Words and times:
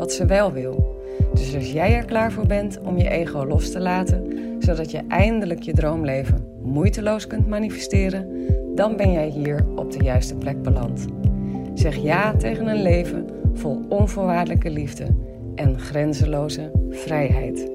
wat 0.00 0.12
ze 0.12 0.26
wel 0.26 0.52
wil. 0.52 1.02
Dus 1.34 1.54
als 1.54 1.72
jij 1.72 1.94
er 1.94 2.04
klaar 2.04 2.32
voor 2.32 2.46
bent 2.46 2.80
om 2.80 2.98
je 2.98 3.08
ego 3.08 3.46
los 3.46 3.70
te 3.70 3.80
laten, 3.80 4.26
zodat 4.58 4.90
je 4.90 5.02
eindelijk 5.08 5.62
je 5.62 5.72
droomleven 5.72 6.58
moeiteloos 6.62 7.26
kunt 7.26 7.48
manifesteren, 7.48 8.46
dan 8.74 8.96
ben 8.96 9.12
jij 9.12 9.28
hier 9.28 9.66
op 9.76 9.92
de 9.92 10.04
juiste 10.04 10.34
plek 10.34 10.62
beland. 10.62 11.06
Zeg 11.74 11.96
ja 11.96 12.36
tegen 12.36 12.66
een 12.66 12.82
leven 12.82 13.26
vol 13.54 13.84
onvoorwaardelijke 13.88 14.70
liefde 14.70 15.06
en 15.54 15.78
grenzeloze 15.80 16.70
vrijheid. 16.90 17.70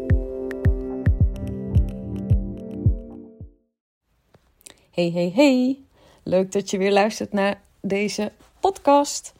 Hey, 4.91 5.11
hey, 5.13 5.31
hey. 5.35 5.79
Leuk 6.23 6.51
dat 6.51 6.69
je 6.69 6.77
weer 6.77 6.91
luistert 6.91 7.33
naar 7.33 7.61
deze 7.81 8.31
podcast. 8.59 9.33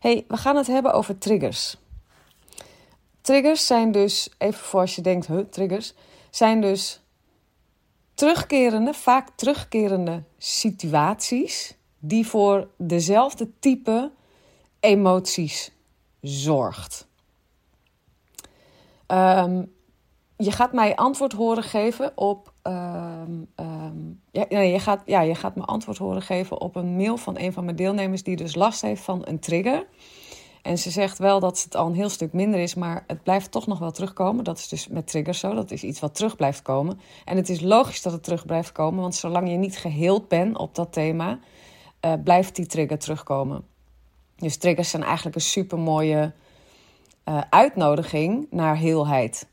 Hey, 0.00 0.24
we 0.28 0.36
gaan 0.36 0.56
het 0.56 0.66
hebben 0.66 0.92
over 0.92 1.18
triggers. 1.18 1.79
Triggers 3.20 3.66
zijn 3.66 3.92
dus, 3.92 4.30
even 4.38 4.60
voor 4.60 4.80
als 4.80 4.94
je 4.94 5.02
denkt, 5.02 5.28
triggers, 5.50 5.94
zijn 6.30 6.60
dus 6.60 7.00
terugkerende, 8.14 8.94
vaak 8.94 9.28
terugkerende 9.36 10.22
situaties 10.38 11.74
die 11.98 12.26
voor 12.26 12.68
dezelfde 12.76 13.50
type 13.58 14.10
emoties 14.80 15.72
zorgt. 16.20 17.08
Ehm, 19.06 19.62
je 20.36 20.52
gaat 20.52 20.72
mij 20.72 20.96
antwoord 20.96 21.32
horen 21.32 21.62
geven 21.62 22.12
op. 22.14 22.52
Ehm, 22.62 23.32
ehm, 23.54 23.98
ja, 24.30 24.44
nee, 24.48 24.72
je, 24.72 24.78
gaat, 24.78 25.02
ja, 25.04 25.20
je 25.20 25.34
gaat 25.34 25.56
me 25.56 25.64
antwoord 25.64 25.98
horen 25.98 26.22
geven 26.22 26.60
op 26.60 26.76
een 26.76 26.96
mail 26.96 27.16
van 27.16 27.38
een 27.38 27.52
van 27.52 27.64
mijn 27.64 27.76
deelnemers 27.76 28.22
die 28.22 28.36
dus 28.36 28.54
last 28.54 28.82
heeft 28.82 29.02
van 29.02 29.22
een 29.24 29.38
trigger. 29.38 29.86
En 30.62 30.78
ze 30.78 30.90
zegt 30.90 31.18
wel 31.18 31.40
dat 31.40 31.62
het 31.62 31.76
al 31.76 31.86
een 31.86 31.94
heel 31.94 32.08
stuk 32.08 32.32
minder 32.32 32.60
is, 32.60 32.74
maar 32.74 33.04
het 33.06 33.22
blijft 33.22 33.50
toch 33.50 33.66
nog 33.66 33.78
wel 33.78 33.90
terugkomen. 33.90 34.44
Dat 34.44 34.58
is 34.58 34.68
dus 34.68 34.88
met 34.88 35.06
triggers 35.06 35.38
zo. 35.38 35.54
Dat 35.54 35.70
is 35.70 35.82
iets 35.82 36.00
wat 36.00 36.14
terug 36.14 36.36
blijft 36.36 36.62
komen. 36.62 37.00
En 37.24 37.36
het 37.36 37.48
is 37.48 37.60
logisch 37.60 38.02
dat 38.02 38.12
het 38.12 38.22
terug 38.22 38.46
blijft 38.46 38.72
komen, 38.72 39.00
want 39.00 39.14
zolang 39.14 39.50
je 39.50 39.56
niet 39.56 39.78
geheeld 39.78 40.28
bent 40.28 40.58
op 40.58 40.74
dat 40.74 40.92
thema, 40.92 41.38
uh, 42.04 42.12
blijft 42.24 42.56
die 42.56 42.66
trigger 42.66 42.98
terugkomen. 42.98 43.64
Dus 44.36 44.56
triggers 44.56 44.90
zijn 44.90 45.02
eigenlijk 45.02 45.36
een 45.36 45.42
super 45.42 45.78
mooie 45.78 46.32
uh, 47.24 47.40
uitnodiging 47.50 48.46
naar 48.50 48.76
heelheid. 48.76 49.48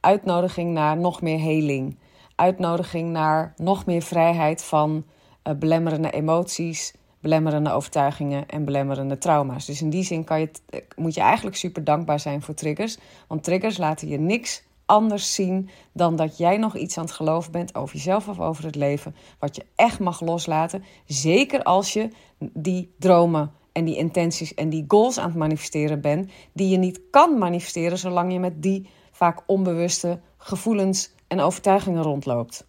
Uitnodiging 0.00 0.72
naar 0.72 0.96
nog 0.96 1.22
meer 1.22 1.38
heling. 1.38 1.98
Uitnodiging 2.34 3.10
naar 3.10 3.54
nog 3.56 3.86
meer 3.86 4.02
vrijheid 4.02 4.64
van 4.64 5.04
uh, 5.44 5.54
belemmerende 5.54 6.10
emoties, 6.10 6.94
belemmerende 7.20 7.70
overtuigingen 7.70 8.48
en 8.48 8.64
belemmerende 8.64 9.18
trauma's. 9.18 9.66
Dus 9.66 9.82
in 9.82 9.90
die 9.90 10.04
zin 10.04 10.24
kan 10.24 10.40
je, 10.40 10.50
moet 10.96 11.14
je 11.14 11.20
eigenlijk 11.20 11.56
super 11.56 11.84
dankbaar 11.84 12.20
zijn 12.20 12.42
voor 12.42 12.54
triggers. 12.54 12.98
Want 13.28 13.44
triggers 13.44 13.76
laten 13.76 14.08
je 14.08 14.18
niks 14.18 14.66
anders 14.86 15.34
zien 15.34 15.68
dan 15.92 16.16
dat 16.16 16.36
jij 16.36 16.56
nog 16.56 16.76
iets 16.76 16.98
aan 16.98 17.04
het 17.04 17.12
geloven 17.12 17.52
bent 17.52 17.74
over 17.74 17.94
jezelf 17.94 18.28
of 18.28 18.40
over 18.40 18.64
het 18.64 18.74
leven. 18.74 19.14
Wat 19.38 19.56
je 19.56 19.64
echt 19.74 19.98
mag 19.98 20.20
loslaten. 20.20 20.84
Zeker 21.04 21.62
als 21.62 21.92
je 21.92 22.08
die 22.38 22.94
dromen 22.98 23.52
en 23.72 23.84
die 23.84 23.96
intenties 23.96 24.54
en 24.54 24.68
die 24.68 24.84
goals 24.88 25.18
aan 25.18 25.28
het 25.28 25.38
manifesteren 25.38 26.00
bent, 26.00 26.30
die 26.52 26.68
je 26.68 26.76
niet 26.76 27.00
kan 27.10 27.38
manifesteren 27.38 27.98
zolang 27.98 28.32
je 28.32 28.38
met 28.38 28.62
die 28.62 28.88
vaak 29.12 29.42
onbewuste 29.46 30.20
gevoelens 30.36 31.12
en 31.26 31.40
overtuigingen 31.40 32.02
rondloopt. 32.02 32.66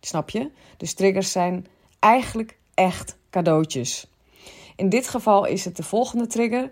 Snap 0.00 0.30
je? 0.30 0.50
Dus 0.76 0.94
triggers 0.94 1.32
zijn 1.32 1.66
eigenlijk 1.98 2.58
echt 2.78 3.18
cadeautjes. 3.30 4.10
In 4.76 4.88
dit 4.88 5.08
geval 5.08 5.44
is 5.44 5.64
het 5.64 5.76
de 5.76 5.82
volgende 5.82 6.26
trigger. 6.26 6.70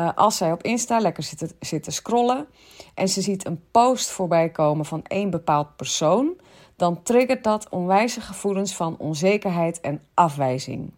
Uh, 0.00 0.10
als 0.14 0.36
zij 0.36 0.52
op 0.52 0.62
Insta 0.62 0.98
lekker 0.98 1.22
zit, 1.58 1.82
te 1.82 1.90
scrollen 1.90 2.46
en 2.94 3.08
ze 3.08 3.20
ziet 3.20 3.46
een 3.46 3.62
post 3.70 4.10
voorbij 4.10 4.50
komen 4.50 4.84
van 4.84 5.02
één 5.04 5.30
bepaald 5.30 5.76
persoon, 5.76 6.40
dan 6.76 7.02
triggert 7.02 7.44
dat 7.44 7.68
onwijze 7.68 8.20
gevoelens 8.20 8.76
van 8.76 8.96
onzekerheid 8.98 9.80
en 9.80 10.02
afwijzing. 10.14 10.92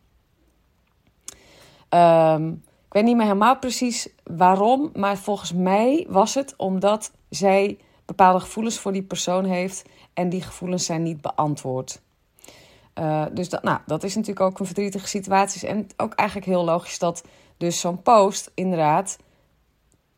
Um, 1.88 2.62
ik 2.86 2.92
weet 2.92 3.04
niet 3.04 3.16
meer 3.16 3.26
helemaal 3.26 3.58
precies 3.58 4.08
waarom, 4.22 4.91
maar 4.94 5.16
volgens 5.16 5.52
mij 5.52 6.06
was 6.08 6.34
het 6.34 6.54
omdat 6.56 7.12
zij 7.28 7.78
bepaalde 8.04 8.41
gevoelens 8.41 8.78
voor 8.78 8.92
die 8.92 9.02
persoon 9.02 9.44
heeft 9.44 9.84
en 10.14 10.28
die 10.28 10.42
gevoelens 10.42 10.84
zijn 10.84 11.02
niet 11.02 11.20
beantwoord. 11.20 12.02
Uh, 12.98 13.26
dus 13.32 13.48
dat, 13.48 13.62
nou, 13.62 13.78
dat 13.86 14.04
is 14.04 14.14
natuurlijk 14.14 14.47
ook 14.47 14.58
een 14.58 14.66
verdrietige 14.66 15.06
situatie. 15.06 15.69
En 15.69 15.86
ook 15.97 16.14
eigenlijk 16.14 16.48
heel 16.48 16.64
logisch 16.64 16.98
dat 16.98 17.25
dus 17.56 17.80
zo'n 17.80 18.03
post 18.03 18.50
inderdaad, 18.54 19.19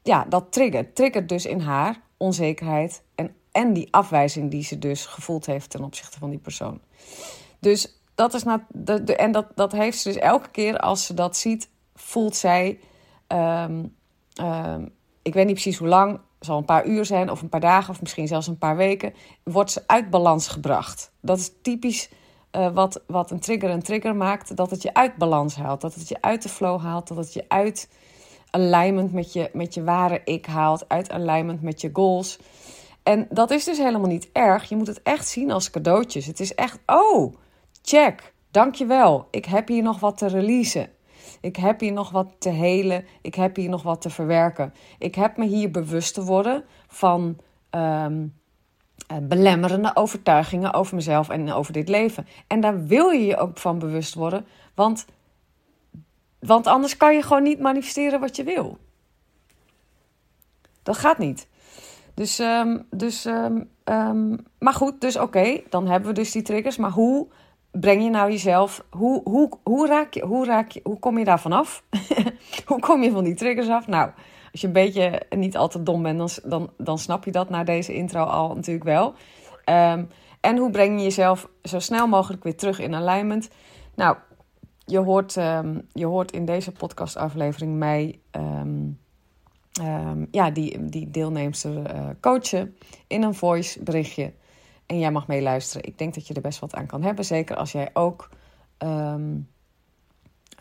ja, 0.02 0.24
dat 0.28 0.52
triggert. 0.52 0.94
Triggert 0.94 1.28
dus 1.28 1.46
in 1.46 1.60
haar 1.60 2.00
onzekerheid 2.16 3.02
en, 3.14 3.34
en 3.52 3.72
die 3.72 3.88
afwijzing 3.90 4.50
die 4.50 4.62
ze 4.62 4.78
dus 4.78 5.06
gevoeld 5.06 5.46
heeft 5.46 5.70
ten 5.70 5.84
opzichte 5.84 6.18
van 6.18 6.30
die 6.30 6.38
persoon. 6.38 6.80
Dus 7.58 8.00
dat 8.14 8.34
is 8.34 8.42
nou, 8.42 8.60
de, 8.68 9.04
de, 9.04 9.16
en 9.16 9.32
dat, 9.32 9.46
dat 9.54 9.72
heeft 9.72 9.98
ze 9.98 10.08
dus 10.08 10.18
elke 10.18 10.50
keer 10.50 10.78
als 10.78 11.06
ze 11.06 11.14
dat 11.14 11.36
ziet, 11.36 11.68
voelt 11.94 12.36
zij, 12.36 12.80
um, 13.28 13.96
um, 14.40 14.92
ik 15.22 15.34
weet 15.34 15.46
niet 15.46 15.54
precies 15.54 15.78
hoe 15.78 15.88
lang, 15.88 16.20
zal 16.40 16.58
een 16.58 16.64
paar 16.64 16.86
uur 16.86 17.04
zijn 17.04 17.30
of 17.30 17.42
een 17.42 17.48
paar 17.48 17.60
dagen 17.60 17.90
of 17.90 18.00
misschien 18.00 18.26
zelfs 18.26 18.46
een 18.46 18.58
paar 18.58 18.76
weken, 18.76 19.14
wordt 19.42 19.70
ze 19.70 19.82
uit 19.86 20.10
balans 20.10 20.48
gebracht. 20.48 21.12
Dat 21.20 21.38
is 21.38 21.52
typisch 21.62 22.10
uh, 22.56 22.72
wat, 22.74 23.02
wat 23.06 23.30
een 23.30 23.40
trigger 23.40 23.70
een 23.70 23.82
trigger 23.82 24.16
maakt, 24.16 24.56
dat 24.56 24.70
het 24.70 24.82
je 24.82 24.94
uit 24.94 25.16
balans 25.16 25.56
haalt, 25.56 25.80
dat 25.80 25.94
het 25.94 26.08
je 26.08 26.16
uit 26.20 26.42
de 26.42 26.48
flow 26.48 26.80
haalt, 26.80 27.08
dat 27.08 27.16
het 27.16 27.32
je 27.32 27.44
uit 27.48 27.88
alignment 28.50 29.12
met 29.12 29.32
je, 29.32 29.50
met 29.52 29.74
je 29.74 29.84
ware 29.84 30.20
ik 30.24 30.46
haalt, 30.46 30.88
uit 30.88 31.10
alignment 31.10 31.62
met 31.62 31.80
je 31.80 31.90
goals. 31.92 32.38
En 33.02 33.26
dat 33.30 33.50
is 33.50 33.64
dus 33.64 33.78
helemaal 33.78 34.08
niet 34.08 34.28
erg. 34.32 34.68
Je 34.68 34.76
moet 34.76 34.86
het 34.86 35.02
echt 35.02 35.28
zien 35.28 35.50
als 35.50 35.70
cadeautjes. 35.70 36.26
Het 36.26 36.40
is 36.40 36.54
echt, 36.54 36.78
oh, 36.86 37.34
check, 37.82 38.34
dankjewel. 38.50 39.28
Ik 39.30 39.44
heb 39.44 39.68
hier 39.68 39.82
nog 39.82 40.00
wat 40.00 40.18
te 40.18 40.26
releasen. 40.26 40.88
Ik 41.40 41.56
heb 41.56 41.80
hier 41.80 41.92
nog 41.92 42.10
wat 42.10 42.34
te 42.38 42.48
helen. 42.48 43.04
Ik 43.22 43.34
heb 43.34 43.56
hier 43.56 43.68
nog 43.68 43.82
wat 43.82 44.00
te 44.00 44.10
verwerken. 44.10 44.74
Ik 44.98 45.14
heb 45.14 45.36
me 45.36 45.46
hier 45.46 45.70
bewust 45.70 46.14
te 46.14 46.24
worden 46.24 46.64
van 46.86 47.36
um, 47.70 48.34
belemmerende 49.22 49.90
overtuigingen 49.94 50.72
over 50.72 50.94
mezelf 50.94 51.28
en 51.28 51.52
over 51.52 51.72
dit 51.72 51.88
leven. 51.88 52.26
En 52.46 52.60
daar 52.60 52.86
wil 52.86 53.08
je 53.10 53.26
je 53.26 53.36
ook 53.36 53.58
van 53.58 53.78
bewust 53.78 54.14
worden, 54.14 54.46
want, 54.74 55.06
want 56.38 56.66
anders 56.66 56.96
kan 56.96 57.14
je 57.14 57.22
gewoon 57.22 57.42
niet 57.42 57.60
manifesteren 57.60 58.20
wat 58.20 58.36
je 58.36 58.44
wil. 58.44 58.78
Dat 60.82 60.98
gaat 60.98 61.18
niet. 61.18 61.48
Dus, 62.14 62.38
um, 62.38 62.86
dus 62.90 63.24
um, 63.24 63.68
um, 63.84 64.36
maar 64.58 64.72
goed, 64.72 65.00
dus 65.00 65.16
oké, 65.16 65.60
dan 65.70 65.86
hebben 65.86 66.08
we 66.08 66.14
dus 66.14 66.32
die 66.32 66.42
triggers. 66.42 66.76
Maar 66.76 66.90
hoe 66.90 67.26
breng 67.70 68.02
je 68.02 68.10
nou 68.10 68.30
jezelf, 68.30 68.84
hoe, 68.90 69.20
hoe, 69.24 69.48
hoe, 69.62 69.86
raak 69.86 70.14
je, 70.14 70.24
hoe, 70.24 70.44
raak 70.44 70.70
je, 70.70 70.80
hoe 70.82 70.98
kom 70.98 71.18
je 71.18 71.24
daar 71.24 71.40
vanaf? 71.40 71.82
hoe 72.66 72.80
kom 72.80 73.02
je 73.02 73.10
van 73.10 73.24
die 73.24 73.34
triggers 73.34 73.68
af? 73.68 73.86
Nou, 73.86 74.10
als 74.54 74.62
je 74.62 74.66
een 74.66 74.72
beetje 74.72 75.22
niet 75.30 75.56
al 75.56 75.68
te 75.68 75.82
dom 75.82 76.02
bent, 76.02 76.18
dan, 76.18 76.30
dan, 76.50 76.70
dan 76.78 76.98
snap 76.98 77.24
je 77.24 77.32
dat 77.32 77.50
na 77.50 77.64
deze 77.64 77.94
intro 77.94 78.24
al 78.24 78.54
natuurlijk 78.54 78.84
wel. 78.84 79.14
Um, 79.64 80.08
en 80.40 80.56
hoe 80.56 80.70
breng 80.70 80.98
je 80.98 81.02
jezelf 81.02 81.48
zo 81.62 81.78
snel 81.78 82.06
mogelijk 82.06 82.42
weer 82.42 82.56
terug 82.56 82.78
in 82.78 82.94
alignment? 82.94 83.50
Nou, 83.94 84.16
je 84.84 84.98
hoort, 84.98 85.36
um, 85.36 85.88
je 85.92 86.06
hoort 86.06 86.32
in 86.32 86.44
deze 86.44 86.72
podcastaflevering 86.72 87.76
mij 87.76 88.18
um, 88.30 88.98
ja, 90.30 90.50
die, 90.50 90.88
die 90.88 91.10
deelnemster 91.10 91.94
uh, 91.94 92.08
coachen 92.20 92.76
in 93.06 93.22
een 93.22 93.34
voice 93.34 93.82
berichtje. 93.82 94.32
En 94.86 94.98
jij 94.98 95.10
mag 95.10 95.26
meeluisteren. 95.26 95.86
Ik 95.86 95.98
denk 95.98 96.14
dat 96.14 96.26
je 96.26 96.34
er 96.34 96.40
best 96.40 96.58
wat 96.58 96.74
aan 96.74 96.86
kan 96.86 97.02
hebben. 97.02 97.24
Zeker 97.24 97.56
als 97.56 97.72
jij 97.72 97.90
ook. 97.92 98.28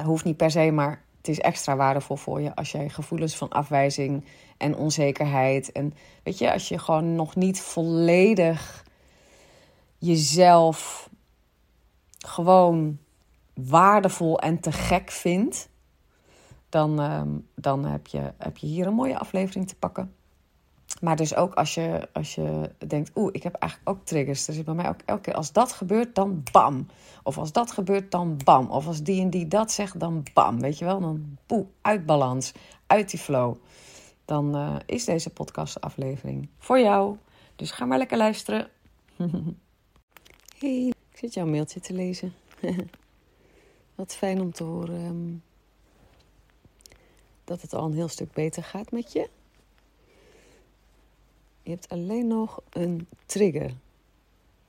Hoeft 0.03 0.25
niet 0.25 0.37
per 0.37 0.51
se, 0.51 0.71
maar 0.71 1.03
het 1.23 1.31
is 1.31 1.39
extra 1.39 1.75
waardevol 1.75 2.15
voor 2.15 2.41
je 2.41 2.55
als 2.55 2.71
jij 2.71 2.89
gevoelens 2.89 3.35
van 3.35 3.49
afwijzing 3.49 4.25
en 4.57 4.75
onzekerheid. 4.75 5.71
En 5.71 5.93
weet 6.23 6.37
je, 6.37 6.53
als 6.53 6.67
je 6.67 6.79
gewoon 6.79 7.15
nog 7.15 7.35
niet 7.35 7.61
volledig 7.61 8.85
jezelf 9.97 11.09
gewoon 12.17 12.97
waardevol 13.53 14.39
en 14.39 14.59
te 14.59 14.71
gek 14.71 15.11
vindt. 15.11 15.69
Dan, 16.69 16.99
um, 16.99 17.47
dan 17.55 17.85
heb, 17.85 18.07
je, 18.07 18.33
heb 18.37 18.57
je 18.57 18.67
hier 18.67 18.87
een 18.87 18.93
mooie 18.93 19.17
aflevering 19.17 19.67
te 19.67 19.75
pakken. 19.75 20.15
Maar 21.03 21.15
dus 21.15 21.35
ook 21.35 21.53
als 21.53 21.73
je, 21.73 22.07
als 22.13 22.35
je 22.35 22.69
denkt, 22.87 23.11
oeh, 23.15 23.29
ik 23.31 23.43
heb 23.43 23.53
eigenlijk 23.53 23.97
ook 23.97 24.05
triggers. 24.05 24.47
Er 24.47 24.53
zit 24.53 24.65
bij 24.65 24.73
mij 24.73 24.87
ook 24.87 24.99
elke 25.05 25.21
keer, 25.21 25.33
als 25.33 25.51
dat 25.51 25.71
gebeurt, 25.71 26.15
dan 26.15 26.43
bam. 26.51 26.87
Of 27.23 27.37
als 27.37 27.51
dat 27.51 27.71
gebeurt, 27.71 28.11
dan 28.11 28.37
bam. 28.43 28.69
Of 28.71 28.87
als 28.87 29.03
die 29.03 29.21
en 29.21 29.29
die 29.29 29.47
dat 29.47 29.71
zegt, 29.71 29.99
dan 29.99 30.23
bam. 30.33 30.59
Weet 30.59 30.77
je 30.77 30.85
wel, 30.85 30.99
dan 30.99 31.37
poeh, 31.45 31.67
uit 31.81 32.05
balans, 32.05 32.51
uit 32.87 33.09
die 33.09 33.19
flow. 33.19 33.55
Dan 34.25 34.55
uh, 34.55 34.75
is 34.85 35.05
deze 35.05 35.29
podcastaflevering 35.29 36.49
voor 36.57 36.79
jou. 36.79 37.17
Dus 37.55 37.71
ga 37.71 37.85
maar 37.85 37.97
lekker 37.97 38.17
luisteren. 38.17 38.69
hey, 40.59 40.87
ik 40.87 41.17
zit 41.17 41.33
jouw 41.33 41.45
mailtje 41.45 41.79
te 41.79 41.93
lezen. 41.93 42.33
Wat 43.95 44.15
fijn 44.15 44.41
om 44.41 44.51
te 44.51 44.63
horen 44.63 45.05
um, 45.05 45.43
dat 47.43 47.61
het 47.61 47.73
al 47.73 47.85
een 47.85 47.93
heel 47.93 48.07
stuk 48.07 48.31
beter 48.31 48.63
gaat 48.63 48.91
met 48.91 49.11
je. 49.11 49.29
Je 51.63 51.69
hebt 51.69 51.89
alleen 51.89 52.27
nog 52.27 52.61
een 52.69 53.07
trigger. 53.25 53.71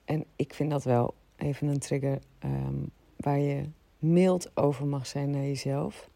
En 0.05 0.25
ik 0.37 0.55
vind 0.55 0.71
dat 0.71 0.85
wel 0.85 1.15
even 1.37 1.69
een 1.69 1.79
trigger 1.79 2.19
um, 2.45 2.91
waar 3.17 3.39
je 3.39 3.65
mild 3.99 4.57
over 4.57 4.87
mag 4.87 5.07
zijn 5.07 5.31
naar 5.31 5.43
jezelf. 5.43 6.09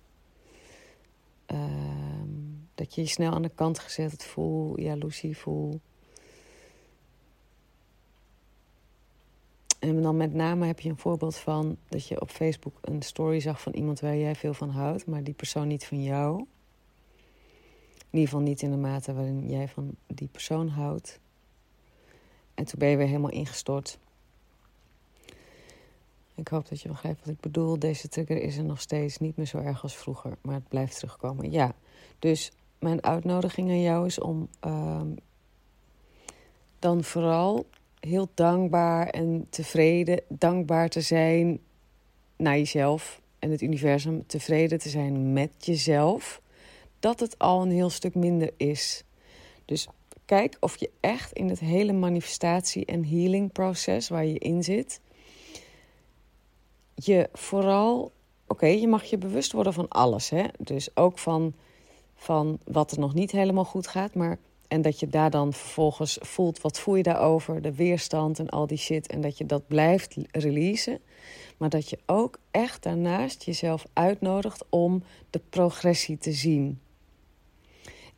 Um, 1.46 2.68
dat 2.74 2.94
je 2.94 3.00
je 3.00 3.06
snel 3.06 3.32
aan 3.32 3.42
de 3.42 3.50
kant 3.54 3.78
gezet 3.78 4.24
voel, 4.24 4.80
jaloezie 4.80 5.36
voel. 5.36 5.80
En 9.78 10.02
dan 10.02 10.16
met 10.16 10.34
name 10.34 10.66
heb 10.66 10.80
je 10.80 10.88
een 10.88 10.98
voorbeeld 10.98 11.36
van 11.36 11.76
dat 11.88 12.08
je 12.08 12.20
op 12.20 12.30
Facebook 12.30 12.78
een 12.80 13.02
story 13.02 13.40
zag 13.40 13.60
van 13.60 13.72
iemand 13.72 14.00
waar 14.00 14.16
jij 14.16 14.34
veel 14.34 14.54
van 14.54 14.70
houdt, 14.70 15.06
maar 15.06 15.22
die 15.22 15.34
persoon 15.34 15.68
niet 15.68 15.86
van 15.86 16.02
jou. 16.02 16.46
In 18.18 18.24
ieder 18.24 18.38
geval 18.38 18.52
niet 18.52 18.62
in 18.62 18.70
de 18.70 18.88
mate 18.88 19.14
waarin 19.14 19.48
jij 19.48 19.68
van 19.68 19.96
die 20.06 20.28
persoon 20.28 20.68
houdt. 20.68 21.20
En 22.54 22.64
toen 22.64 22.78
ben 22.78 22.88
je 22.88 22.96
weer 22.96 23.06
helemaal 23.06 23.30
ingestort. 23.30 23.98
Ik 26.34 26.48
hoop 26.48 26.68
dat 26.68 26.80
je 26.80 26.88
begrijpt 26.88 27.18
wat 27.18 27.34
ik 27.34 27.40
bedoel. 27.40 27.78
Deze 27.78 28.08
trigger 28.08 28.42
is 28.42 28.56
er 28.56 28.64
nog 28.64 28.80
steeds 28.80 29.18
niet 29.18 29.36
meer 29.36 29.46
zo 29.46 29.58
erg 29.58 29.82
als 29.82 29.96
vroeger, 29.96 30.36
maar 30.40 30.54
het 30.54 30.68
blijft 30.68 30.98
terugkomen. 30.98 31.50
Ja, 31.50 31.74
dus 32.18 32.52
mijn 32.78 33.02
uitnodiging 33.02 33.70
aan 33.70 33.80
jou 33.80 34.06
is 34.06 34.18
om 34.18 34.48
uh, 34.66 35.00
dan 36.78 37.04
vooral 37.04 37.66
heel 38.00 38.28
dankbaar 38.34 39.08
en 39.08 39.46
tevreden, 39.50 40.22
dankbaar 40.28 40.88
te 40.88 41.00
zijn 41.00 41.60
naar 42.36 42.56
jezelf 42.56 43.20
en 43.38 43.50
het 43.50 43.62
universum, 43.62 44.26
tevreden 44.26 44.78
te 44.78 44.88
zijn 44.88 45.32
met 45.32 45.50
jezelf 45.58 46.40
dat 47.00 47.20
het 47.20 47.38
al 47.38 47.62
een 47.62 47.70
heel 47.70 47.90
stuk 47.90 48.14
minder 48.14 48.50
is. 48.56 49.04
Dus 49.64 49.88
kijk 50.24 50.56
of 50.60 50.76
je 50.76 50.90
echt 51.00 51.32
in 51.32 51.48
het 51.48 51.60
hele 51.60 51.92
manifestatie- 51.92 52.84
en 52.84 53.04
healingproces 53.04 54.08
waar 54.08 54.26
je 54.26 54.38
in 54.38 54.64
zit, 54.64 55.00
je 56.94 57.28
vooral, 57.32 58.12
oké, 58.46 58.66
je 58.66 58.88
mag 58.88 59.04
je 59.04 59.18
bewust 59.18 59.52
worden 59.52 59.72
van 59.72 59.88
alles, 59.88 60.30
hè? 60.30 60.44
Dus 60.58 60.96
ook 60.96 61.18
van, 61.18 61.54
van 62.14 62.58
wat 62.64 62.92
er 62.92 62.98
nog 62.98 63.14
niet 63.14 63.30
helemaal 63.30 63.64
goed 63.64 63.86
gaat, 63.86 64.14
maar 64.14 64.38
en 64.68 64.82
dat 64.82 65.00
je 65.00 65.08
daar 65.08 65.30
dan 65.30 65.52
vervolgens 65.52 66.18
voelt, 66.20 66.60
wat 66.60 66.78
voel 66.78 66.96
je 66.96 67.02
daarover, 67.02 67.62
de 67.62 67.74
weerstand 67.74 68.38
en 68.38 68.48
al 68.48 68.66
die 68.66 68.78
shit. 68.78 69.06
En 69.06 69.20
dat 69.20 69.38
je 69.38 69.46
dat 69.46 69.66
blijft 69.66 70.16
releasen. 70.30 71.00
Maar 71.56 71.68
dat 71.68 71.90
je 71.90 71.98
ook 72.06 72.38
echt 72.50 72.82
daarnaast 72.82 73.42
jezelf 73.42 73.84
uitnodigt 73.92 74.64
om 74.68 75.02
de 75.30 75.40
progressie 75.50 76.18
te 76.18 76.32
zien. 76.32 76.80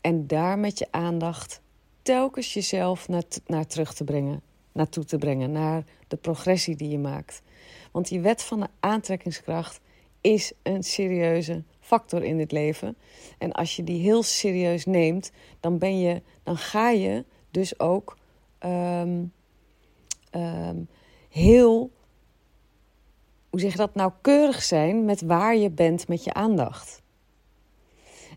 En 0.00 0.26
daar 0.26 0.58
met 0.58 0.78
je 0.78 0.86
aandacht 0.90 1.60
telkens 2.02 2.54
jezelf 2.54 3.08
naar, 3.08 3.22
naar 3.46 3.66
terug 3.66 3.94
te 3.94 4.04
brengen, 4.04 4.42
naartoe 4.72 5.04
te 5.04 5.18
brengen, 5.18 5.52
naar 5.52 5.84
de 6.08 6.16
progressie 6.16 6.76
die 6.76 6.88
je 6.88 6.98
maakt. 6.98 7.42
Want 7.90 8.08
die 8.08 8.20
wet 8.20 8.42
van 8.42 8.60
de 8.60 8.68
aantrekkingskracht 8.80 9.80
is 10.20 10.52
een 10.62 10.82
serieuze 10.82 11.62
factor 11.80 12.24
in 12.24 12.36
dit 12.36 12.52
leven. 12.52 12.96
En 13.38 13.52
als 13.52 13.76
je 13.76 13.84
die 13.84 14.00
heel 14.00 14.22
serieus 14.22 14.84
neemt, 14.84 15.30
dan, 15.60 15.78
ben 15.78 16.00
je, 16.00 16.22
dan 16.42 16.56
ga 16.56 16.90
je 16.90 17.24
dus 17.50 17.80
ook 17.80 18.16
um, 18.64 19.32
um, 20.32 20.88
heel, 21.28 21.90
hoe 23.50 23.60
zeg 23.60 23.72
je 23.72 23.78
dat, 23.78 23.94
nauwkeurig 23.94 24.62
zijn 24.62 25.04
met 25.04 25.20
waar 25.20 25.56
je 25.56 25.70
bent 25.70 26.08
met 26.08 26.24
je 26.24 26.32
aandacht. 26.32 26.99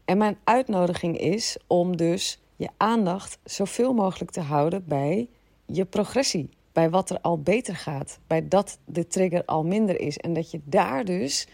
En 0.06 0.18
mijn 0.18 0.38
uitnodiging 0.44 1.18
is 1.18 1.58
om 1.68 1.98
dus 1.98 2.40
je 2.56 2.70
aandacht 2.78 3.38
zoveel 3.44 3.94
mogelijk 3.94 4.32
te 4.32 4.42
houden 4.42 4.86
bij 4.88 5.30
je 5.66 5.86
progressie. 5.86 6.50
Bij 6.72 6.90
wat 6.90 7.10
er 7.10 7.20
al 7.22 7.42
beter 7.42 7.76
gaat. 7.76 8.20
Bij 8.28 8.48
dat 8.48 8.78
de 8.86 9.08
trigger 9.08 9.46
al 9.46 9.64
minder 9.64 10.00
is. 10.00 10.18
En 10.18 10.34
dat 10.34 10.52
je 10.52 10.62
daar 10.64 11.06
dus 11.06 11.48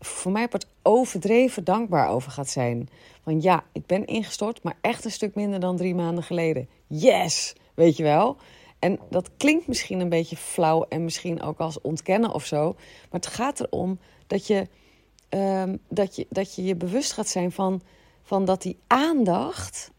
voor 0.00 0.32
mij 0.32 0.46
wordt 0.50 0.66
overdreven 0.82 1.64
dankbaar 1.64 2.08
over 2.08 2.30
gaat 2.30 2.48
zijn. 2.48 2.88
Van 3.22 3.40
ja, 3.40 3.64
ik 3.72 3.86
ben 3.86 4.06
ingestort, 4.06 4.62
maar 4.62 4.76
echt 4.80 5.04
een 5.04 5.10
stuk 5.10 5.34
minder 5.34 5.60
dan 5.60 5.76
drie 5.76 5.94
maanden 5.94 6.24
geleden. 6.24 6.68
Yes! 6.86 7.54
Weet 7.74 7.96
je 7.96 8.02
wel? 8.02 8.36
En 8.78 8.98
dat 9.10 9.30
klinkt 9.36 9.66
misschien 9.66 10.00
een 10.00 10.08
beetje 10.08 10.36
flauw 10.36 10.84
en 10.88 11.04
misschien 11.04 11.42
ook 11.42 11.58
als 11.58 11.80
ontkennen 11.80 12.32
of 12.32 12.44
zo. 12.44 12.72
Maar 13.10 13.20
het 13.20 13.26
gaat 13.26 13.60
erom 13.60 13.98
dat 14.26 14.46
je 14.46 14.66
um, 15.34 15.78
dat, 15.88 16.16
je, 16.16 16.26
dat 16.30 16.54
je 16.54 16.64
je 16.64 16.76
bewust 16.76 17.12
gaat 17.12 17.28
zijn 17.28 17.52
van, 17.52 17.82
van 18.22 18.44
dat 18.44 18.62
die 18.62 18.78
aandacht. 18.86 19.90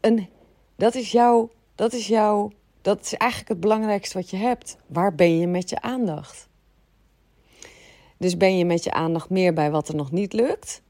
Een, 0.00 0.28
dat 0.76 0.94
is 0.94 1.12
jouw. 1.12 1.50
Dat 1.74 1.92
is 1.92 2.06
jouw. 2.06 2.50
Dat 2.82 3.00
is 3.00 3.14
eigenlijk 3.14 3.50
het 3.50 3.60
belangrijkste 3.60 4.18
wat 4.18 4.30
je 4.30 4.36
hebt. 4.36 4.76
Waar 4.86 5.14
ben 5.14 5.38
je 5.38 5.46
met 5.46 5.70
je 5.70 5.80
aandacht? 5.80 6.48
Dus 8.16 8.36
ben 8.36 8.58
je 8.58 8.64
met 8.64 8.84
je 8.84 8.92
aandacht 8.92 9.30
meer 9.30 9.52
bij 9.52 9.70
wat 9.70 9.88
er 9.88 9.94
nog 9.94 10.10
niet 10.10 10.32
lukt? 10.32 10.82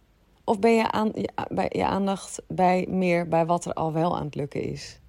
Of 0.45 0.59
ben 0.59 0.75
je, 0.75 0.91
aan, 0.91 1.13
bij 1.49 1.71
je 1.73 1.85
aandacht 1.85 2.43
bij 2.49 2.87
meer 2.89 3.29
bij 3.29 3.47
wat 3.47 3.65
er 3.65 3.73
al 3.73 3.93
wel 3.93 4.17
aan 4.17 4.25
het 4.25 4.35
lukken 4.35 4.63
is? 4.63 5.01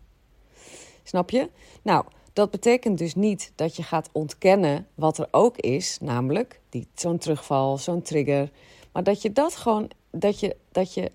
Snap 1.03 1.29
je? 1.29 1.49
Nou, 1.81 2.05
dat 2.37 2.51
betekent 2.51 2.97
dus 2.97 3.15
niet 3.15 3.51
dat 3.55 3.75
je 3.75 3.83
gaat 3.83 4.09
ontkennen 4.11 4.87
wat 4.95 5.17
er 5.17 5.27
ook 5.31 5.57
is, 5.57 5.97
namelijk 6.01 6.59
zo'n 6.95 7.17
terugval, 7.17 7.77
zo'n 7.77 8.01
trigger. 8.01 8.51
Maar 8.91 9.03
dat 9.03 9.21
je 9.21 9.31
dat 9.31 9.55
gewoon, 9.55 9.89
dat 10.11 10.39
je, 10.39 10.55
dat 10.71 10.93
je 10.93 11.11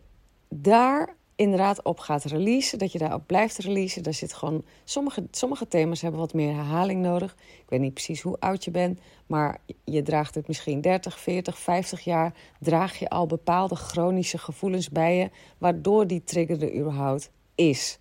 daar 0.48 1.14
inderdaad 1.36 1.82
op 1.82 1.98
gaat 1.98 2.24
releasen, 2.24 2.79
dat 2.79 2.93
je 2.93 2.98
daarop 2.98 3.26
blijft 3.26 3.58
releasen. 3.58 4.02
Daar 4.02 4.14
zit 4.14 4.32
gewoon, 4.32 4.64
sommige, 4.84 5.24
sommige 5.31 5.69
thema's 5.69 6.00
hebben 6.00 6.20
wat 6.20 6.34
meer 6.34 6.55
herhaling 6.55 7.02
nodig. 7.02 7.36
Ik 7.36 7.69
weet 7.69 7.81
niet 7.81 7.94
precies 7.94 8.20
hoe 8.20 8.36
oud 8.41 8.64
je 8.64 8.70
bent, 8.70 9.00
maar 9.26 9.58
je 9.84 10.02
draagt 10.02 10.34
het 10.34 10.48
misschien 10.48 10.81
30, 10.81 11.19
40, 11.19 11.58
50 11.58 12.00
jaar. 12.00 12.34
Draag 12.60 12.98
je 12.98 13.08
al 13.08 13.26
bepaalde 13.26 13.74
chronische 13.74 14.38
gevoelens 14.38 14.88
bij 14.91 15.17
je, 15.17 15.31
waardoor 15.58 16.06
die 16.06 16.24
trigger 16.24 16.62
er 16.62 16.74
überhaupt 16.74 17.31
is. 17.55 17.98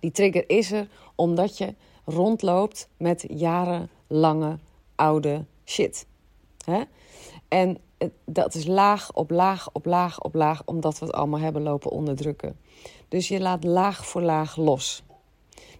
Die 0.00 0.10
trigger 0.10 0.48
is 0.48 0.72
er 0.72 0.88
omdat 1.14 1.58
je 1.58 1.74
rondloopt 2.10 2.88
met 2.96 3.24
jarenlange 3.28 4.58
oude 4.94 5.44
shit. 5.64 6.06
Hè? 6.64 6.82
En 7.48 7.78
dat 8.24 8.54
is 8.54 8.66
laag 8.66 9.12
op 9.12 9.30
laag 9.30 9.72
op 9.72 9.84
laag 9.84 10.20
op 10.20 10.34
laag, 10.34 10.62
omdat 10.64 10.98
we 10.98 11.04
het 11.04 11.14
allemaal 11.14 11.40
hebben 11.40 11.62
lopen 11.62 11.90
onderdrukken. 11.90 12.58
Dus 13.08 13.28
je 13.28 13.40
laat 13.40 13.64
laag 13.64 14.06
voor 14.06 14.22
laag 14.22 14.56
los. 14.56 15.02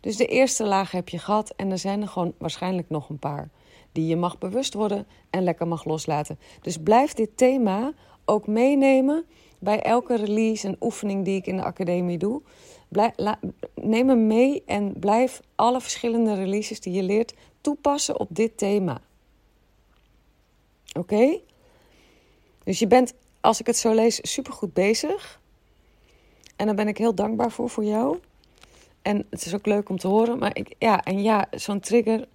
Dus 0.01 0.17
de 0.17 0.27
eerste 0.27 0.67
laag 0.67 0.91
heb 0.91 1.09
je 1.09 1.19
gehad 1.19 1.53
en 1.57 1.71
er 1.71 1.79
zijn 1.79 2.03
er 2.03 2.09
gewoon 2.09 2.33
waarschijnlijk 2.39 2.91
nog 2.91 3.09
een 3.09 3.19
paar 3.19 3.51
die 3.93 4.07
je 4.07 4.17
mag 4.17 4.39
bewust 4.39 4.75
worden 4.75 5.07
en 5.31 5.43
lekker 5.43 5.69
mag 5.69 5.85
loslaten. 5.85 6.39
Dus 6.61 6.77
blijf 6.77 7.13
dit 7.13 7.37
thema 7.37 7.93
ook 8.25 8.47
meenemen 8.47 9.25
bij 9.59 9.83
elke 9.83 10.17
release 10.17 10.67
en 10.67 10.77
oefening 10.81 11.25
die 11.25 11.37
ik 11.37 11.47
in 11.47 11.57
de 11.57 11.63
academie 11.63 12.19
doe. 12.19 12.43
Neem 13.75 14.09
hem 14.09 14.27
mee 14.27 14.63
en 14.67 14.99
blijf 14.99 15.41
alle 15.55 15.81
verschillende 15.81 16.35
releases 16.35 16.81
die 16.81 16.93
je 16.93 17.03
leert 17.03 17.35
toepassen 17.61 18.21
op 18.21 18.29
dit 18.31 18.59
thema. 18.59 19.01
Oké? 20.99 21.41
Dus 22.65 22.79
je 22.79 22.87
bent, 22.87 23.15
als 23.41 23.61
ik 23.61 23.67
het 23.67 23.77
zo 23.77 23.95
lees, 23.95 24.19
supergoed 24.23 24.73
bezig. 24.73 25.41
En 26.57 26.67
daar 26.67 26.75
ben 26.75 26.89
ik 26.89 26.99
heel 26.99 27.15
dankbaar 27.15 27.51
voor, 27.51 27.71
voor 27.71 27.85
jou. 27.85 28.19
En 29.03 29.27
het 29.31 29.47
is 29.47 29.55
ook 29.55 29.67
leuk 29.67 29.89
om 29.89 29.99
te 29.99 30.09
horen. 30.09 30.39
Maar 30.39 30.57
ik, 30.57 30.75
ja, 30.79 31.05
en 31.05 31.23
ja, 31.23 31.47
zo'n 31.51 31.81
trigger. 31.81 32.29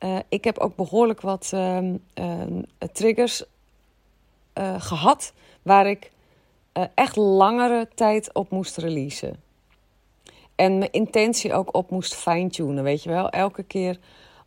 Uh, 0.00 0.18
ik 0.28 0.44
heb 0.44 0.58
ook 0.58 0.76
behoorlijk 0.76 1.20
wat 1.20 1.50
uh, 1.54 1.92
uh, 2.14 2.42
triggers 2.92 3.44
eh, 4.52 4.80
gehad. 4.80 5.32
Waar 5.62 5.86
ik 5.86 6.10
echt 6.94 7.16
langere 7.16 7.88
tijd 7.94 8.34
op 8.34 8.50
moest 8.50 8.76
releasen. 8.76 9.42
En 10.60 10.78
mijn 10.78 10.92
intentie 10.92 11.52
ook 11.52 11.74
op 11.74 11.90
moest 11.90 12.14
fine-tunen, 12.14 12.84
weet 12.84 13.02
je 13.02 13.08
wel. 13.08 13.28
Elke 13.28 13.62
keer 13.62 13.98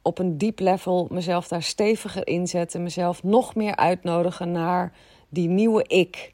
op 0.01 0.19
een 0.19 0.37
diep 0.37 0.59
level 0.59 1.07
mezelf 1.11 1.47
daar 1.47 1.63
steviger 1.63 2.27
in 2.27 2.47
zetten. 2.47 2.83
Mezelf 2.83 3.23
nog 3.23 3.55
meer 3.55 3.75
uitnodigen 3.75 4.51
naar 4.51 4.93
die 5.29 5.47
nieuwe 5.47 5.83
ik. 5.87 6.33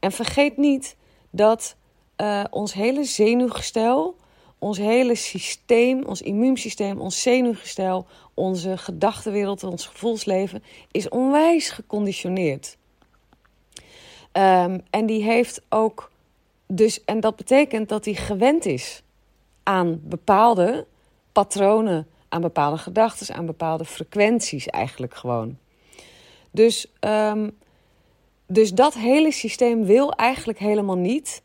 En 0.00 0.12
vergeet 0.12 0.56
niet 0.56 0.96
dat 1.30 1.76
uh, 2.16 2.44
ons 2.50 2.72
hele 2.72 3.04
zenuwgestel, 3.04 4.16
ons 4.58 4.78
hele 4.78 5.14
systeem, 5.14 6.04
ons 6.04 6.22
immuunsysteem, 6.22 7.00
ons 7.00 7.22
zenuwgestel, 7.22 8.06
onze 8.34 8.76
gedachtenwereld, 8.76 9.64
ons 9.64 9.86
gevoelsleven 9.86 10.62
is 10.90 11.08
onwijs 11.08 11.70
geconditioneerd. 11.70 12.76
Um, 14.32 14.82
en 14.90 15.06
die 15.06 15.22
heeft 15.22 15.62
ook 15.68 16.10
dus, 16.66 17.04
en 17.04 17.20
dat 17.20 17.36
betekent 17.36 17.88
dat 17.88 18.04
hij 18.04 18.14
gewend 18.14 18.64
is 18.64 19.02
aan 19.62 20.00
bepaalde 20.02 20.86
patronen, 21.32 22.06
aan 22.28 22.40
bepaalde 22.40 22.78
gedachten, 22.78 23.34
aan 23.34 23.46
bepaalde 23.46 23.84
frequenties 23.84 24.66
eigenlijk 24.66 25.14
gewoon. 25.14 25.58
Dus, 26.50 26.86
um, 27.00 27.58
dus 28.46 28.72
dat 28.72 28.94
hele 28.94 29.32
systeem 29.32 29.84
wil 29.84 30.12
eigenlijk 30.12 30.58
helemaal 30.58 30.96
niet 30.96 31.42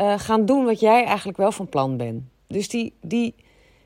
uh, 0.00 0.18
gaan 0.18 0.46
doen 0.46 0.64
wat 0.64 0.80
jij 0.80 1.04
eigenlijk 1.04 1.38
wel 1.38 1.52
van 1.52 1.68
plan 1.68 1.96
bent. 1.96 2.22
Dus 2.46 2.68
die, 2.68 2.94
die, 3.00 3.34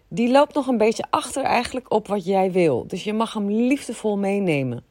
die 0.09 0.31
loopt 0.31 0.55
nog 0.55 0.67
een 0.67 0.79
beetje 0.79 1.05
achter 1.11 1.43
eigenlijk 1.43 1.93
op 1.93 2.09
wat 2.09 2.25
jij 2.25 2.53
wil. 2.53 2.87
Dus 2.87 3.05
je 3.05 3.13
mag 3.13 3.33
hem 3.33 3.51
liefdevol 3.51 4.19
meenemen. 4.19 4.85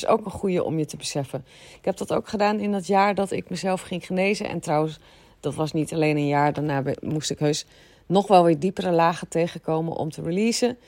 Dus 0.00 0.06
ook 0.06 0.24
een 0.24 0.30
goede 0.30 0.64
om 0.64 0.78
je 0.78 0.84
te 0.84 0.96
beseffen. 0.96 1.44
Ik 1.78 1.84
heb 1.84 1.96
dat 1.96 2.12
ook 2.12 2.28
gedaan 2.28 2.60
in 2.60 2.72
dat 2.72 2.86
jaar 2.86 3.14
dat 3.14 3.30
ik 3.30 3.50
mezelf 3.50 3.80
ging 3.80 4.06
genezen. 4.06 4.48
En 4.48 4.60
trouwens, 4.60 4.98
dat 5.40 5.54
was 5.54 5.72
niet 5.72 5.92
alleen 5.92 6.16
een 6.16 6.26
jaar. 6.26 6.52
Daarna 6.52 6.82
moest 7.00 7.30
ik 7.30 7.38
heus 7.38 7.66
nog 8.06 8.26
wel 8.26 8.44
weer 8.44 8.58
diepere 8.58 8.90
lagen 8.90 9.28
tegenkomen 9.28 9.96
om 9.96 10.10
te 10.10 10.22
releasen. 10.22 10.78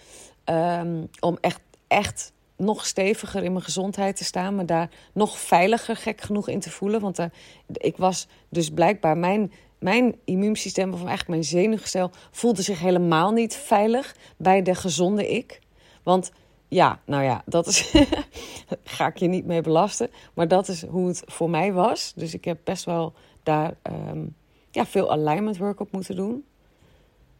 Um, 0.45 1.09
om 1.21 1.39
echt, 1.41 1.61
echt 1.87 2.33
nog 2.57 2.87
steviger 2.87 3.45
in 3.45 3.53
mijn 3.53 3.65
gezondheid 3.65 4.17
te 4.17 4.25
staan. 4.25 4.55
Maar 4.55 4.67
daar 4.67 4.91
nog 5.13 5.39
veiliger 5.39 5.97
gek 5.97 6.21
genoeg 6.21 6.49
in 6.49 6.61
te 6.61 6.71
voelen. 6.71 7.01
Want 7.01 7.19
uh, 7.19 7.27
ik 7.67 7.97
was 7.97 8.27
dus 8.49 8.71
blijkbaar 8.71 9.17
mijn 9.17 9.53
mijn 9.79 10.17
immuunsysteem, 10.25 10.93
of 10.93 10.99
eigenlijk 10.99 11.29
mijn 11.29 11.45
zenuwgestel, 11.45 12.11
voelde 12.31 12.63
zich 12.63 12.81
helemaal 12.81 13.31
niet 13.31 13.55
veilig 13.55 14.17
bij 14.37 14.63
de 14.63 14.75
gezonde 14.75 15.29
ik. 15.29 15.61
Want 16.03 16.33
ja, 16.69 17.01
nou 17.05 17.23
ja, 17.23 17.43
dat 17.47 17.67
is. 17.67 17.95
ga 18.85 19.07
ik 19.07 19.17
je 19.17 19.29
niet 19.29 19.47
mee 19.47 19.61
belasten. 19.61 20.11
Maar 20.35 20.49
dat 20.49 20.69
is 20.69 20.87
hoe 20.87 21.09
het 21.09 21.23
voor 21.27 21.51
mij 21.51 21.73
was. 21.73 22.13
Dus 22.17 22.35
ik 22.35 22.45
heb 22.45 22.59
best 22.65 22.85
wel 22.85 23.13
daar 23.43 23.75
um, 23.83 24.37
ja, 24.71 24.87
veel 24.87 25.11
alignment 25.11 25.59
work 25.59 25.81
op 25.81 25.93
moeten 25.93 26.17
doen. 26.17 26.45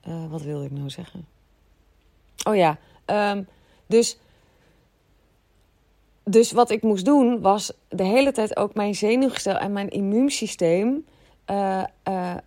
Uh, 0.09 0.31
wat 0.31 0.43
wilde 0.43 0.65
ik 0.65 0.71
nou 0.71 0.91
zeggen? 0.91 1.27
Oh 2.49 2.57
ja, 2.57 2.79
um, 3.07 3.49
dus. 3.87 4.19
Dus 6.25 6.53
wat 6.53 6.71
ik 6.71 6.83
moest 6.83 7.05
doen 7.05 7.41
was 7.41 7.73
de 7.89 8.05
hele 8.05 8.33
tijd 8.33 8.57
ook 8.57 8.75
mijn 8.75 8.95
zenuwgestel 8.95 9.57
en 9.57 9.73
mijn 9.73 9.89
immuunsysteem 9.89 11.07
uh, 11.51 11.85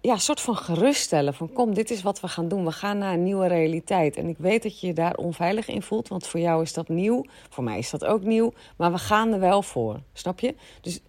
ja, 0.01 0.17
soort 0.17 0.41
van 0.41 0.55
geruststellen. 0.55 1.33
Van 1.33 1.53
kom, 1.53 1.73
dit 1.73 1.89
is 1.91 2.01
wat 2.01 2.19
we 2.19 2.27
gaan 2.27 2.47
doen. 2.47 2.65
We 2.65 2.71
gaan 2.71 2.97
naar 2.97 3.13
een 3.13 3.23
nieuwe 3.23 3.47
realiteit. 3.47 4.15
En 4.15 4.27
ik 4.27 4.37
weet 4.37 4.63
dat 4.63 4.79
je 4.79 4.87
je 4.87 4.93
daar 4.93 5.15
onveilig 5.15 5.67
in 5.67 5.81
voelt, 5.81 6.07
want 6.07 6.27
voor 6.27 6.39
jou 6.39 6.61
is 6.61 6.73
dat 6.73 6.87
nieuw. 6.87 7.25
Voor 7.49 7.63
mij 7.63 7.77
is 7.77 7.89
dat 7.89 8.05
ook 8.05 8.23
nieuw. 8.23 8.53
Maar 8.77 8.91
we 8.91 8.97
gaan 8.97 9.33
er 9.33 9.39
wel 9.39 9.61
voor. 9.61 9.99
Snap 10.13 10.39
je? 10.39 10.55
Dus 10.81 11.01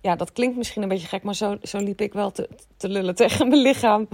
ja, 0.00 0.16
dat 0.16 0.32
klinkt 0.32 0.56
misschien 0.56 0.82
een 0.82 0.88
beetje 0.88 1.06
gek, 1.06 1.22
maar 1.22 1.34
zo, 1.34 1.56
zo 1.62 1.78
liep 1.78 2.00
ik 2.00 2.12
wel 2.12 2.30
te, 2.30 2.48
te 2.76 2.88
lullen 2.88 3.14
tegen 3.14 3.48
mijn 3.48 3.62
lichaam. 3.62 4.08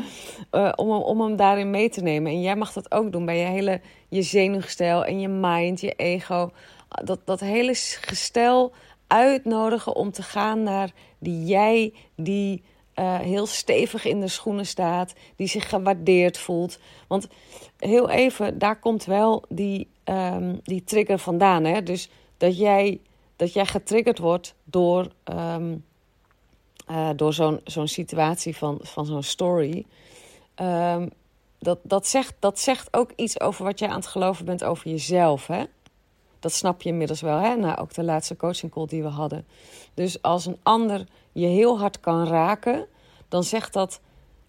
Uh, 0.53 0.73
om, 0.77 0.91
om 0.91 1.21
hem 1.21 1.37
daarin 1.37 1.71
mee 1.71 1.91
te 1.91 2.03
nemen. 2.03 2.33
En 2.33 2.41
jij 2.41 2.57
mag 2.57 2.73
dat 2.73 2.93
ook 2.93 3.13
doen 3.13 3.25
bij 3.25 3.39
je 3.39 3.47
hele 3.47 3.81
je 4.09 4.23
zenuwgestel 4.23 5.05
en 5.05 5.21
je 5.21 5.29
mind, 5.29 5.81
je 5.81 5.93
ego. 5.93 6.51
Dat, 6.89 7.21
dat 7.25 7.41
hele 7.41 7.75
gestel 8.01 8.73
uitnodigen 9.07 9.95
om 9.95 10.11
te 10.11 10.23
gaan 10.23 10.63
naar 10.63 10.93
die 11.19 11.45
jij 11.45 11.93
die 12.15 12.63
uh, 12.99 13.19
heel 13.19 13.47
stevig 13.47 14.05
in 14.05 14.21
de 14.21 14.29
schoenen 14.29 14.67
staat, 14.67 15.15
die 15.37 15.47
zich 15.47 15.69
gewaardeerd 15.69 16.39
voelt. 16.39 16.79
Want 17.07 17.29
heel 17.79 18.11
even, 18.11 18.59
daar 18.59 18.79
komt 18.79 19.05
wel 19.05 19.45
die, 19.49 19.89
um, 20.05 20.61
die 20.63 20.85
trigger 20.85 21.19
vandaan. 21.19 21.65
Hè? 21.65 21.83
Dus 21.83 22.09
dat 22.37 22.59
jij, 22.59 23.01
dat 23.37 23.53
jij 23.53 23.67
getriggerd 23.67 24.19
wordt 24.19 24.55
door, 24.65 25.09
um, 25.25 25.85
uh, 26.91 27.11
door 27.17 27.33
zo'n 27.33 27.61
zo'n 27.65 27.89
situatie 27.89 28.57
van, 28.57 28.79
van 28.83 29.07
zo'n 29.07 29.23
story. 29.23 29.85
Um, 30.63 31.11
dat, 31.59 31.79
dat, 31.83 32.07
zegt, 32.07 32.35
dat 32.39 32.59
zegt 32.59 32.89
ook 32.91 33.11
iets 33.17 33.41
over 33.41 33.65
wat 33.65 33.79
jij 33.79 33.89
aan 33.89 33.97
het 33.97 34.07
geloven 34.07 34.45
bent 34.45 34.65
over 34.65 34.91
jezelf. 34.91 35.47
Hè? 35.47 35.65
Dat 36.39 36.53
snap 36.53 36.83
je 36.83 36.89
inmiddels 36.89 37.21
wel, 37.21 37.39
hè? 37.39 37.57
Na 37.57 37.79
ook 37.79 37.95
de 37.95 38.05
laatste 38.05 38.37
coaching 38.37 38.73
call 38.73 38.87
die 38.87 39.03
we 39.03 39.09
hadden. 39.09 39.47
Dus 39.95 40.23
als 40.23 40.47
een 40.47 40.59
ander 40.63 41.07
je 41.33 41.47
heel 41.47 41.79
hard 41.79 42.01
kan 42.01 42.27
raken, 42.27 42.87
dan 43.29 43.45
zegt 43.45 43.73
dat 43.73 44.01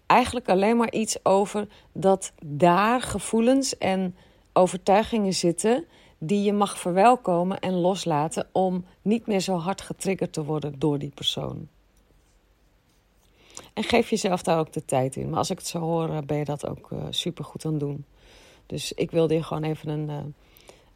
eigenlijk 0.06 0.48
alleen 0.48 0.76
maar 0.76 0.92
iets 0.92 1.24
over 1.24 1.68
dat 1.92 2.32
daar 2.44 3.02
gevoelens 3.02 3.78
en 3.78 4.16
overtuigingen 4.52 5.34
zitten 5.34 5.84
die 6.18 6.42
je 6.42 6.52
mag 6.52 6.78
verwelkomen 6.78 7.58
en 7.58 7.74
loslaten 7.74 8.48
om 8.52 8.84
niet 9.02 9.26
meer 9.26 9.40
zo 9.40 9.56
hard 9.56 9.80
getriggerd 9.80 10.32
te 10.32 10.44
worden 10.44 10.78
door 10.78 10.98
die 10.98 11.12
persoon. 11.14 11.68
En 13.72 13.84
geef 13.84 14.10
jezelf 14.10 14.42
daar 14.42 14.58
ook 14.58 14.72
de 14.72 14.84
tijd 14.84 15.16
in. 15.16 15.28
Maar 15.28 15.38
als 15.38 15.50
ik 15.50 15.58
het 15.58 15.66
zo 15.66 15.78
hoor, 15.78 16.08
eh, 16.08 16.18
ben 16.26 16.36
je 16.36 16.44
dat 16.44 16.68
ook 16.68 16.90
uh, 16.90 16.98
super 17.10 17.44
goed 17.44 17.64
aan 17.64 17.78
doen. 17.78 18.04
Dus 18.66 18.92
ik 18.92 19.10
wilde 19.10 19.34
je 19.34 19.42
gewoon 19.42 19.62
even 19.62 19.88
een, 19.88 20.08
uh, 20.08 20.18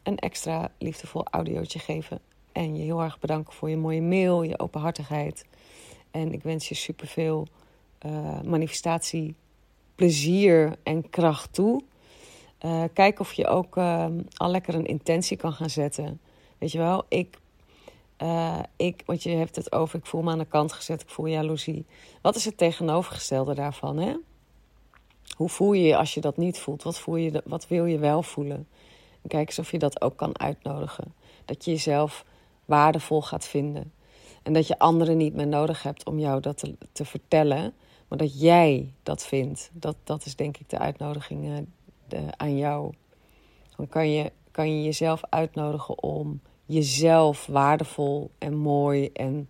een 0.03 0.17
extra 0.17 0.71
liefdevol 0.77 1.25
audiootje 1.25 1.79
geven. 1.79 2.19
En 2.51 2.75
je 2.75 2.83
heel 2.83 3.01
erg 3.01 3.19
bedanken 3.19 3.53
voor 3.53 3.69
je 3.69 3.77
mooie 3.77 4.01
mail, 4.01 4.43
je 4.43 4.59
openhartigheid. 4.59 5.45
En 6.11 6.33
ik 6.33 6.43
wens 6.43 6.69
je 6.69 6.75
super 6.75 7.07
veel 7.07 7.47
uh, 8.05 8.41
manifestatie, 8.41 9.35
plezier 9.95 10.75
en 10.83 11.09
kracht 11.09 11.53
toe. 11.53 11.83
Uh, 12.65 12.83
kijk 12.93 13.19
of 13.19 13.33
je 13.33 13.47
ook 13.47 13.77
uh, 13.77 14.05
al 14.33 14.49
lekker 14.49 14.75
een 14.75 14.85
intentie 14.85 15.37
kan 15.37 15.53
gaan 15.53 15.69
zetten. 15.69 16.21
Weet 16.57 16.71
je 16.71 16.77
wel, 16.77 17.05
ik, 17.07 17.37
ik, 18.75 19.03
want 19.05 19.23
je 19.23 19.29
hebt 19.29 19.55
het 19.55 19.71
over, 19.71 19.99
ik 19.99 20.05
voel 20.05 20.21
me 20.21 20.31
aan 20.31 20.37
de 20.37 20.45
kant 20.45 20.73
gezet, 20.73 21.01
ik 21.01 21.09
voel 21.09 21.25
jaloezie. 21.25 21.85
Wat 22.21 22.35
is 22.35 22.45
het 22.45 22.57
tegenovergestelde 22.57 23.53
daarvan? 23.53 23.97
Hè? 23.97 24.15
Hoe 25.35 25.49
voel 25.49 25.73
je 25.73 25.83
je 25.83 25.97
als 25.97 26.13
je 26.13 26.21
dat 26.21 26.37
niet 26.37 26.59
voelt? 26.59 26.83
Wat, 26.83 26.99
voel 26.99 27.15
je, 27.15 27.41
wat 27.45 27.67
wil 27.67 27.85
je 27.85 27.99
wel 27.99 28.23
voelen? 28.23 28.67
Kijk 29.27 29.47
eens 29.47 29.59
of 29.59 29.71
je 29.71 29.79
dat 29.79 30.01
ook 30.01 30.17
kan 30.17 30.39
uitnodigen. 30.39 31.13
Dat 31.45 31.65
je 31.65 31.71
jezelf 31.71 32.25
waardevol 32.65 33.21
gaat 33.21 33.45
vinden. 33.45 33.93
En 34.43 34.53
dat 34.53 34.67
je 34.67 34.79
anderen 34.79 35.17
niet 35.17 35.33
meer 35.33 35.47
nodig 35.47 35.83
hebt 35.83 36.05
om 36.05 36.19
jou 36.19 36.41
dat 36.41 36.57
te, 36.57 36.75
te 36.91 37.05
vertellen. 37.05 37.73
Maar 38.07 38.17
dat 38.17 38.39
jij 38.39 38.93
dat 39.03 39.23
vindt, 39.23 39.69
dat, 39.73 39.95
dat 40.03 40.25
is 40.25 40.35
denk 40.35 40.57
ik 40.57 40.69
de 40.69 40.77
uitnodiging 40.77 41.45
uh, 41.45 41.57
de, 42.07 42.25
aan 42.37 42.57
jou. 42.57 42.93
Dan 43.75 43.87
kan 43.87 44.09
je, 44.09 44.31
kan 44.51 44.75
je 44.75 44.83
jezelf 44.83 45.21
uitnodigen 45.29 46.03
om 46.03 46.41
jezelf 46.65 47.45
waardevol 47.45 48.31
en 48.37 48.55
mooi 48.55 49.09
en 49.13 49.49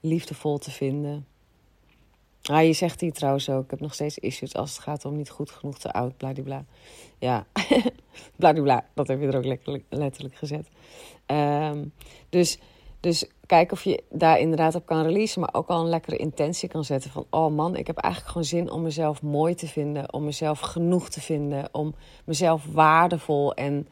liefdevol 0.00 0.58
te 0.58 0.70
vinden. 0.70 1.26
Ah, 2.42 2.64
je 2.66 2.72
zegt 2.72 3.00
hier 3.00 3.12
trouwens 3.12 3.50
ook, 3.50 3.64
ik 3.64 3.70
heb 3.70 3.80
nog 3.80 3.94
steeds 3.94 4.18
issues 4.18 4.54
als 4.54 4.70
het 4.70 4.82
gaat 4.82 5.04
om 5.04 5.16
niet 5.16 5.30
goed 5.30 5.50
genoeg 5.50 5.78
te 5.78 5.92
oud, 5.92 6.16
bladibla. 6.16 6.64
Ja, 7.18 7.46
bladibla, 8.36 8.84
dat 8.94 9.08
heb 9.08 9.20
je 9.20 9.26
er 9.26 9.36
ook 9.36 9.44
letterlijk, 9.44 9.84
letterlijk 9.88 10.34
gezet. 10.34 10.68
Um, 11.26 11.92
dus 12.28 12.58
dus 13.00 13.26
kijk 13.46 13.72
of 13.72 13.84
je 13.84 14.02
daar 14.10 14.38
inderdaad 14.38 14.74
op 14.74 14.86
kan 14.86 15.02
releasen, 15.02 15.40
maar 15.40 15.54
ook 15.54 15.68
al 15.68 15.80
een 15.80 15.88
lekkere 15.88 16.16
intentie 16.16 16.68
kan 16.68 16.84
zetten 16.84 17.10
van, 17.10 17.26
oh 17.30 17.54
man, 17.54 17.76
ik 17.76 17.86
heb 17.86 17.96
eigenlijk 17.96 18.32
gewoon 18.32 18.48
zin 18.48 18.70
om 18.70 18.82
mezelf 18.82 19.22
mooi 19.22 19.54
te 19.54 19.66
vinden, 19.66 20.12
om 20.12 20.24
mezelf 20.24 20.60
genoeg 20.60 21.08
te 21.08 21.20
vinden, 21.20 21.68
om 21.72 21.94
mezelf 22.24 22.66
waardevol 22.72 23.54
en, 23.54 23.88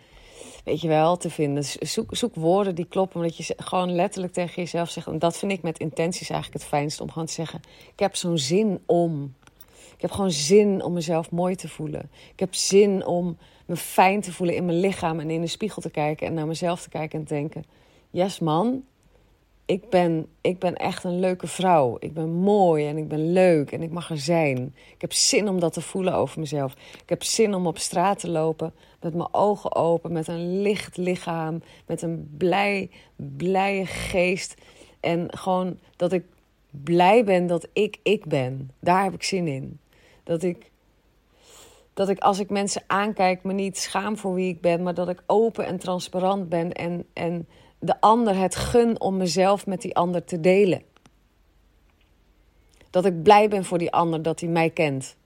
weet 0.64 0.80
je 0.80 0.88
wel, 0.88 1.16
te 1.16 1.30
vinden. 1.30 1.54
Dus 1.62 1.76
zoek, 2.10 2.34
woorden 2.34 2.74
die 2.74 2.84
kloppen, 2.84 3.20
omdat 3.20 3.36
je 3.36 3.54
gewoon 3.56 3.94
letterlijk 3.94 4.32
tegen 4.32 4.62
jezelf 4.62 4.90
zegt, 4.90 5.06
en 5.06 5.18
dat 5.18 5.38
vind 5.38 5.52
ik 5.52 5.62
met 5.62 5.78
intenties 5.78 6.30
eigenlijk 6.30 6.62
het 6.62 6.70
fijnste, 6.70 7.02
om 7.02 7.10
gewoon 7.10 7.26
te 7.26 7.32
zeggen, 7.32 7.60
ik 7.92 7.98
heb 7.98 8.16
zo'n 8.16 8.38
zin 8.38 8.80
om. 8.86 9.34
Ik 9.94 10.04
heb 10.04 10.10
gewoon 10.10 10.30
zin 10.30 10.82
om 10.82 10.92
mezelf 10.92 11.30
mooi 11.30 11.54
te 11.54 11.68
voelen. 11.68 12.10
Ik 12.32 12.40
heb 12.40 12.54
zin 12.54 13.06
om 13.06 13.38
me 13.66 13.76
fijn 13.76 14.20
te 14.20 14.32
voelen 14.32 14.56
in 14.56 14.64
mijn 14.64 14.80
lichaam 14.80 15.20
en 15.20 15.30
in 15.30 15.40
de 15.40 15.46
spiegel 15.46 15.82
te 15.82 15.90
kijken 15.90 16.26
en 16.26 16.34
naar 16.34 16.46
mezelf 16.46 16.82
te 16.82 16.88
kijken 16.88 17.18
en 17.18 17.24
te 17.24 17.34
denken: 17.34 17.64
yes 18.10 18.38
man, 18.38 18.82
ik 19.68 19.90
ben, 19.90 20.26
ik 20.40 20.58
ben 20.58 20.74
echt 20.74 21.04
een 21.04 21.20
leuke 21.20 21.46
vrouw. 21.46 21.96
Ik 21.98 22.14
ben 22.14 22.32
mooi 22.32 22.86
en 22.86 22.96
ik 22.96 23.08
ben 23.08 23.32
leuk 23.32 23.72
en 23.72 23.82
ik 23.82 23.90
mag 23.90 24.10
er 24.10 24.18
zijn. 24.18 24.74
Ik 24.94 25.00
heb 25.00 25.12
zin 25.12 25.48
om 25.48 25.60
dat 25.60 25.72
te 25.72 25.80
voelen 25.80 26.14
over 26.14 26.40
mezelf. 26.40 26.72
Ik 27.02 27.08
heb 27.08 27.22
zin 27.22 27.54
om 27.54 27.66
op 27.66 27.78
straat 27.78 28.18
te 28.18 28.30
lopen 28.30 28.72
met 29.00 29.14
mijn 29.14 29.34
ogen 29.34 29.74
open, 29.74 30.12
met 30.12 30.28
een 30.28 30.62
licht 30.62 30.96
lichaam, 30.96 31.62
met 31.86 32.02
een 32.02 32.34
blij, 32.36 32.90
blije 33.16 33.86
geest. 33.86 34.54
En 35.00 35.38
gewoon 35.38 35.78
dat 35.96 36.12
ik 36.12 36.24
blij 36.70 37.24
ben 37.24 37.46
dat 37.46 37.68
ik 37.72 37.98
ik 38.02 38.26
ben. 38.26 38.70
Daar 38.80 39.04
heb 39.04 39.14
ik 39.14 39.22
zin 39.22 39.46
in. 39.46 39.80
Dat 40.24 40.42
ik, 40.42 40.70
dat 41.94 42.08
ik 42.08 42.18
als 42.18 42.38
ik 42.38 42.50
mensen 42.50 42.82
aankijk 42.86 43.42
me 43.42 43.52
niet 43.52 43.78
schaam 43.78 44.16
voor 44.16 44.34
wie 44.34 44.48
ik 44.48 44.60
ben, 44.60 44.82
maar 44.82 44.94
dat 44.94 45.08
ik 45.08 45.22
open 45.26 45.66
en 45.66 45.78
transparant 45.78 46.48
ben 46.48 46.72
en. 46.72 47.04
en 47.12 47.48
de 47.78 48.00
ander 48.00 48.36
het 48.36 48.56
gun 48.56 49.00
om 49.00 49.16
mezelf 49.16 49.66
met 49.66 49.82
die 49.82 49.96
ander 49.96 50.24
te 50.24 50.40
delen. 50.40 50.82
dat 52.90 53.04
ik 53.04 53.22
blij 53.22 53.48
ben 53.48 53.64
voor 53.64 53.78
die 53.78 53.92
ander 53.92 54.22
dat 54.22 54.40
hij 54.40 54.48
mij 54.48 54.70
kent. 54.70 55.16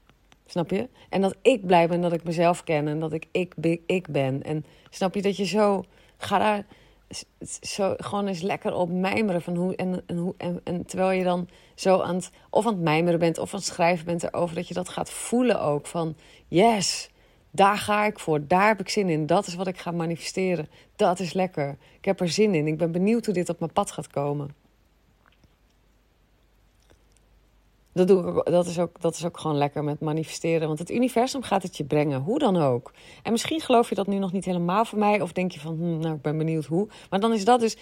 Snap 0.47 0.71
je? 0.71 0.88
En 1.09 1.21
dat 1.21 1.37
ik 1.42 1.66
blij 1.66 1.88
ben 1.88 2.00
dat 2.00 2.12
ik 2.12 2.25
mezelf 2.25 2.64
ken 2.64 2.88
en 2.88 3.00
dat 3.00 3.12
ik 3.12 3.26
ik, 3.30 3.54
ik 3.87 4.09
ben. 4.09 4.42
En 4.42 4.64
snap 4.90 5.14
je 5.14 5.23
dat 5.23 5.37
je 5.37 5.44
zo. 5.44 5.85
Ga 6.16 6.38
daar 6.38 6.66
zo 7.61 7.94
gewoon 7.97 8.26
eens 8.26 8.40
lekker 8.40 8.75
op 8.75 8.90
mijmeren 8.90 9.42
van 9.42 9.56
hoe 9.56 9.76
en, 9.76 10.02
en, 10.06 10.16
hoe, 10.16 10.35
en, 10.37 10.61
en 10.64 10.87
terwijl 10.87 11.11
je 11.11 11.25
dan 11.25 11.49
zo 11.75 12.00
aan 12.00 12.14
het 12.14 12.30
of 12.50 12.66
aan 12.66 12.73
het 12.73 12.82
mijmeren 12.82 13.18
bent 13.18 13.38
of 13.38 13.52
aan 13.52 13.59
het 13.59 13.68
schrijven 13.68 14.04
bent 14.04 14.23
erover 14.23 14.54
dat 14.54 14.68
je 14.68 14.75
dat 14.75 14.88
gaat 14.88 15.11
voelen 15.11 15.61
ook 15.61 15.87
van 15.87 16.16
yes 16.49 17.11
daar 17.52 17.78
ga 17.78 18.04
ik 18.04 18.18
voor 18.18 18.47
daar 18.47 18.66
heb 18.66 18.80
ik 18.80 18.88
zin 18.88 19.09
in 19.09 19.26
dat 19.26 19.47
is 19.47 19.54
wat 19.54 19.66
ik 19.66 19.78
ga 19.78 19.90
manifesteren 19.90 20.68
dat 20.97 21.21
is 21.21 21.32
lekker. 21.32 21.76
Ik 21.99 22.04
heb 22.04 22.21
er 22.21 22.28
zin 22.28 22.54
in 22.54 22.66
ik 22.66 22.78
ben 22.78 22.92
benieuwd 22.92 23.25
hoe 23.25 23.35
dit 23.35 23.49
op 23.49 23.59
mijn 23.59 23.73
pad 23.73 23.90
gaat 23.90 24.09
komen 24.09 24.62
Dat, 27.92 28.08
doe 28.08 28.28
ik, 28.28 28.44
dat, 28.52 28.66
is 28.66 28.78
ook, 28.78 29.00
dat 29.00 29.14
is 29.14 29.25
ook 29.25 29.38
gewoon 29.38 29.56
lekker 29.56 29.84
met 29.84 30.00
manifesteren. 30.00 30.66
Want 30.66 30.78
het 30.78 30.90
universum 30.90 31.42
gaat 31.42 31.62
het 31.62 31.76
je 31.76 31.84
brengen, 31.84 32.20
hoe 32.20 32.38
dan 32.38 32.56
ook. 32.56 32.92
En 33.22 33.32
misschien 33.32 33.61
geloof 33.61 33.88
je 33.88 33.94
dat 33.94 34.06
nu 34.06 34.18
nog 34.18 34.32
niet 34.32 34.44
helemaal 34.44 34.84
voor 34.84 34.99
mij. 34.99 35.20
Of 35.20 35.32
denk 35.32 35.52
je 35.52 35.61
van, 35.61 35.75
hm, 35.75 35.99
nou, 35.99 36.14
ik 36.14 36.22
ben 36.22 36.38
benieuwd 36.38 36.64
hoe. 36.64 36.88
Maar 37.11 37.20
dan 37.20 37.32
is 37.32 37.44
dat 37.44 37.61
dus, 37.61 37.76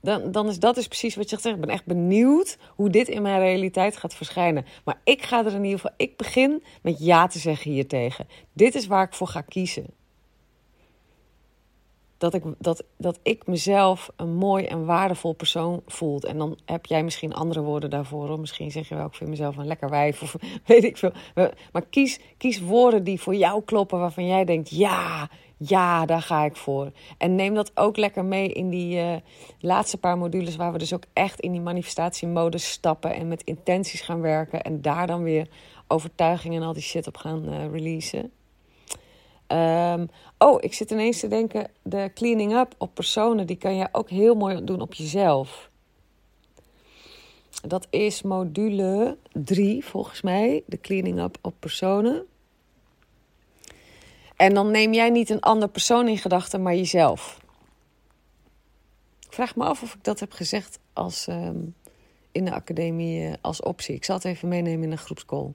dan, 0.00 0.32
dan 0.32 0.48
is 0.48 0.58
dat 0.58 0.74
dus 0.74 0.86
precies 0.88 1.16
wat 1.16 1.30
je 1.30 1.38
zegt. 1.40 1.54
Ik 1.54 1.60
ben 1.60 1.70
echt 1.70 1.86
benieuwd 1.86 2.58
hoe 2.76 2.90
dit 2.90 3.08
in 3.08 3.22
mijn 3.22 3.40
realiteit 3.40 3.96
gaat 3.96 4.14
verschijnen. 4.14 4.64
Maar 4.84 5.00
ik 5.04 5.22
ga 5.22 5.44
er 5.44 5.54
in 5.54 5.64
ieder 5.64 5.80
geval, 5.80 5.94
ik 5.96 6.16
begin 6.16 6.62
met 6.82 6.98
ja 6.98 7.26
te 7.26 7.38
zeggen 7.38 7.70
hiertegen. 7.70 8.26
Dit 8.52 8.74
is 8.74 8.86
waar 8.86 9.04
ik 9.04 9.14
voor 9.14 9.28
ga 9.28 9.40
kiezen 9.40 9.98
dat 12.20 12.34
ik, 12.34 12.42
dat, 12.58 12.84
dat 12.96 13.18
ik 13.22 13.46
mezelf 13.46 14.10
een 14.16 14.34
mooi 14.34 14.64
en 14.64 14.84
waardevol 14.84 15.32
persoon 15.32 15.82
voelt. 15.86 16.24
En 16.24 16.38
dan 16.38 16.58
heb 16.64 16.86
jij 16.86 17.04
misschien 17.04 17.34
andere 17.34 17.60
woorden 17.60 17.90
daarvoor. 17.90 18.28
Of 18.28 18.38
misschien 18.38 18.70
zeg 18.70 18.88
je 18.88 18.94
wel, 18.94 19.06
ik 19.06 19.14
vind 19.14 19.30
mezelf 19.30 19.56
een 19.56 19.66
lekker 19.66 19.88
wijf. 19.88 20.22
Of 20.22 20.36
weet 20.66 20.84
ik 20.84 20.96
veel. 20.96 21.12
Maar 21.72 21.86
kies, 21.90 22.20
kies 22.36 22.60
woorden 22.60 23.04
die 23.04 23.20
voor 23.20 23.34
jou 23.34 23.62
kloppen. 23.62 23.98
Waarvan 23.98 24.26
jij 24.26 24.44
denkt, 24.44 24.70
ja, 24.70 25.30
ja, 25.56 26.06
daar 26.06 26.22
ga 26.22 26.44
ik 26.44 26.56
voor. 26.56 26.90
En 27.18 27.34
neem 27.34 27.54
dat 27.54 27.70
ook 27.74 27.96
lekker 27.96 28.24
mee 28.24 28.48
in 28.48 28.70
die 28.70 28.96
uh, 28.96 29.14
laatste 29.60 29.98
paar 29.98 30.18
modules. 30.18 30.56
Waar 30.56 30.72
we 30.72 30.78
dus 30.78 30.94
ook 30.94 31.04
echt 31.12 31.40
in 31.40 31.52
die 31.52 31.60
manifestatiemodus 31.60 32.70
stappen. 32.70 33.14
En 33.14 33.28
met 33.28 33.42
intenties 33.42 34.00
gaan 34.00 34.20
werken. 34.20 34.62
En 34.62 34.82
daar 34.82 35.06
dan 35.06 35.22
weer 35.22 35.48
overtuigingen 35.86 36.60
en 36.60 36.66
al 36.66 36.72
die 36.72 36.82
shit 36.82 37.06
op 37.06 37.16
gaan 37.16 37.48
uh, 37.48 37.70
releasen. 37.72 38.32
Um, 39.52 40.08
oh, 40.38 40.56
ik 40.60 40.74
zit 40.74 40.90
ineens 40.90 41.20
te 41.20 41.28
denken, 41.28 41.70
de 41.82 42.10
cleaning 42.14 42.54
up 42.54 42.74
op 42.78 42.94
personen, 42.94 43.46
die 43.46 43.56
kan 43.56 43.76
je 43.76 43.88
ook 43.92 44.10
heel 44.10 44.34
mooi 44.34 44.64
doen 44.64 44.80
op 44.80 44.94
jezelf. 44.94 45.70
Dat 47.62 47.86
is 47.90 48.22
module 48.22 49.18
3 49.32 49.84
volgens 49.84 50.22
mij, 50.22 50.62
de 50.66 50.80
cleaning 50.80 51.20
up 51.20 51.38
op 51.40 51.54
personen. 51.58 52.26
En 54.36 54.54
dan 54.54 54.70
neem 54.70 54.92
jij 54.92 55.10
niet 55.10 55.30
een 55.30 55.40
ander 55.40 55.68
persoon 55.68 56.08
in 56.08 56.18
gedachten, 56.18 56.62
maar 56.62 56.74
jezelf. 56.74 57.38
Ik 59.26 59.32
vraag 59.32 59.56
me 59.56 59.64
af 59.64 59.82
of 59.82 59.94
ik 59.94 60.04
dat 60.04 60.20
heb 60.20 60.32
gezegd 60.32 60.78
als, 60.92 61.26
um, 61.26 61.74
in 62.32 62.44
de 62.44 62.52
academie 62.52 63.28
uh, 63.28 63.32
als 63.40 63.62
optie. 63.62 63.94
Ik 63.94 64.04
zal 64.04 64.16
het 64.16 64.24
even 64.24 64.48
meenemen 64.48 64.84
in 64.84 64.92
een 64.92 64.98
groepscall. 64.98 65.52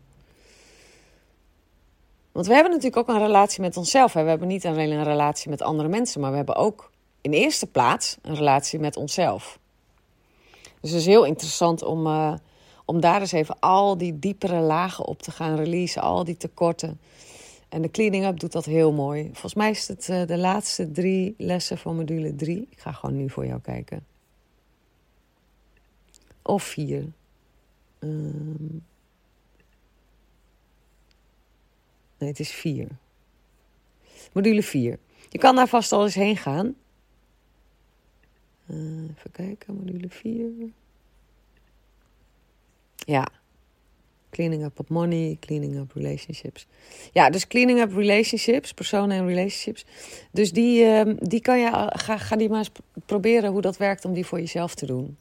Want 2.35 2.47
we 2.47 2.53
hebben 2.53 2.71
natuurlijk 2.71 3.09
ook 3.09 3.15
een 3.15 3.25
relatie 3.25 3.61
met 3.61 3.77
onszelf. 3.77 4.13
We 4.13 4.19
hebben 4.19 4.47
niet 4.47 4.65
alleen 4.65 4.91
een 4.91 5.03
relatie 5.03 5.49
met 5.49 5.61
andere 5.61 5.89
mensen, 5.89 6.21
maar 6.21 6.29
we 6.29 6.37
hebben 6.37 6.55
ook 6.55 6.91
in 7.21 7.31
eerste 7.31 7.67
plaats 7.67 8.17
een 8.21 8.35
relatie 8.35 8.79
met 8.79 8.97
onszelf. 8.97 9.59
Dus 10.81 10.91
het 10.91 10.99
is 10.99 11.05
heel 11.05 11.25
interessant 11.25 11.83
om, 11.83 12.05
uh, 12.05 12.33
om 12.85 12.99
daar 12.99 13.21
eens 13.21 13.31
even 13.31 13.59
al 13.59 13.97
die 13.97 14.19
diepere 14.19 14.59
lagen 14.59 15.05
op 15.05 15.21
te 15.21 15.31
gaan 15.31 15.55
releasen, 15.55 16.01
al 16.01 16.23
die 16.23 16.37
tekorten. 16.37 16.99
En 17.69 17.81
de 17.81 17.91
cleaning 17.91 18.25
up 18.25 18.39
doet 18.39 18.51
dat 18.51 18.65
heel 18.65 18.91
mooi. 18.91 19.23
Volgens 19.23 19.53
mij 19.53 19.69
is 19.69 19.87
het 19.87 20.07
uh, 20.07 20.25
de 20.25 20.37
laatste 20.37 20.91
drie 20.91 21.35
lessen 21.37 21.77
van 21.77 21.95
module 21.95 22.35
3. 22.35 22.67
Ik 22.69 22.79
ga 22.79 22.91
gewoon 22.91 23.15
nu 23.15 23.29
voor 23.29 23.45
jou 23.45 23.61
kijken. 23.61 24.05
Of 26.41 26.63
vier. 26.63 27.05
Um, 27.99 28.83
Het 32.27 32.39
is 32.39 32.51
4. 32.51 32.87
Module 34.33 34.63
4. 34.63 34.99
Je 35.29 35.37
kan 35.37 35.55
daar 35.55 35.67
vast 35.67 35.91
al 35.91 36.03
eens 36.03 36.15
heen 36.15 36.37
gaan. 36.37 36.75
Uh, 38.67 39.09
even 39.17 39.31
kijken, 39.31 39.75
module 39.75 40.09
4. 40.09 40.49
Ja. 42.95 43.27
Cleaning 44.29 44.63
up 44.63 44.79
op 44.79 44.89
money, 44.89 45.37
cleaning 45.39 45.77
up 45.77 45.91
relationships. 45.91 46.67
Ja, 47.11 47.29
dus 47.29 47.47
cleaning 47.47 47.79
up 47.79 47.93
relationships, 47.93 48.73
personen 48.73 49.17
en 49.17 49.27
relationships. 49.27 49.85
Dus 50.31 50.51
die, 50.51 50.83
uh, 50.83 51.13
die 51.17 51.41
kan 51.41 51.59
je, 51.59 51.91
ga, 51.95 52.17
ga 52.17 52.35
die 52.35 52.49
maar 52.49 52.57
eens 52.57 52.71
proberen 53.05 53.51
hoe 53.51 53.61
dat 53.61 53.77
werkt 53.77 54.05
om 54.05 54.13
die 54.13 54.25
voor 54.25 54.39
jezelf 54.39 54.75
te 54.75 54.85
doen. 54.85 55.17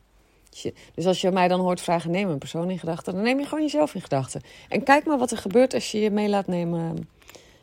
Dus 0.95 1.07
als 1.07 1.21
je 1.21 1.31
mij 1.31 1.49
dan 1.49 1.61
hoort 1.61 1.81
vragen, 1.81 2.11
neem 2.11 2.29
een 2.29 2.39
persoon 2.39 2.71
in 2.71 2.79
gedachten, 2.79 3.15
dan 3.15 3.23
neem 3.23 3.39
je 3.39 3.45
gewoon 3.45 3.65
jezelf 3.65 3.95
in 3.95 4.01
gedachten. 4.01 4.41
En 4.69 4.83
kijk 4.83 5.05
maar 5.05 5.19
wat 5.19 5.31
er 5.31 5.39
gebeurt 5.39 5.75
als 5.75 5.91
je 5.91 6.01
je 6.01 6.11
mee 6.11 6.29
laat 6.29 6.47
nemen 6.47 7.09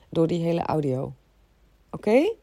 door 0.10 0.28
die 0.28 0.44
hele 0.44 0.62
audio. 0.62 1.14
Oké? 1.92 2.34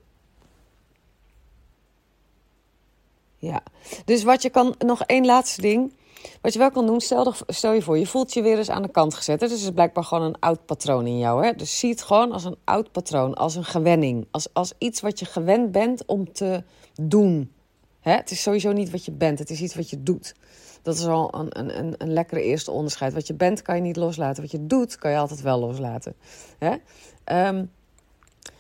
Ja. 3.39 3.63
Dus 4.05 4.23
wat 4.23 4.43
je 4.43 4.51
kan, 4.51 4.75
nog 4.79 5.03
één 5.03 5.27
laatste 5.27 5.61
ding. 5.61 5.93
Wat 6.41 6.53
je 6.53 6.59
wel 6.59 6.71
kan 6.71 6.87
doen, 6.87 7.01
stel, 7.01 7.35
stel 7.47 7.73
je 7.73 7.83
voor, 7.83 7.99
je 7.99 8.07
voelt 8.07 8.35
je 8.35 8.43
weer 8.43 8.59
eens 8.59 8.71
aan 8.71 8.83
de 8.83 8.91
kant 8.91 9.15
gezet. 9.15 9.41
Dus 9.41 9.51
het 9.51 9.61
is 9.61 9.71
blijkbaar 9.71 10.05
gewoon 10.05 10.25
een 10.25 10.41
oud 10.41 10.67
patroon 10.67 11.07
in 11.07 11.19
jou. 11.19 11.45
Hè? 11.45 11.53
Dus 11.53 11.79
zie 11.79 11.91
het 11.91 12.03
gewoon 12.03 12.33
als 12.33 12.45
een 12.45 12.57
oud 12.65 12.93
patroon, 12.93 13.35
als 13.35 13.55
een 13.55 13.65
gewenning. 13.65 14.27
Als, 14.31 14.49
als 14.53 14.73
iets 14.79 15.01
wat 15.01 15.19
je 15.19 15.25
gewend 15.25 15.73
bent 15.73 16.07
om 16.07 16.33
te 16.33 16.63
doen. 17.01 17.53
Hè? 18.09 18.15
Het 18.15 18.31
is 18.31 18.43
sowieso 18.43 18.73
niet 18.73 18.91
wat 18.91 19.05
je 19.05 19.13
bent, 19.13 19.39
het 19.39 19.51
is 19.51 19.61
iets 19.61 19.75
wat 19.75 19.91
je 19.91 20.03
doet. 20.03 20.35
Dat 20.83 20.97
is 20.97 21.07
al 21.07 21.35
een, 21.35 21.59
een, 21.59 21.79
een, 21.79 21.95
een 21.99 22.13
lekkere 22.13 22.43
eerste 22.43 22.71
onderscheid. 22.71 23.13
Wat 23.13 23.27
je 23.27 23.35
bent 23.35 23.63
kan 23.63 23.77
je 23.77 23.83
niet 23.83 23.97
loslaten. 23.97 24.43
Wat 24.43 24.51
je 24.51 24.67
doet 24.67 24.97
kan 24.97 25.11
je 25.11 25.17
altijd 25.17 25.41
wel 25.41 25.59
loslaten. 25.59 26.15
Hè? 26.59 26.77
Um, 27.49 27.71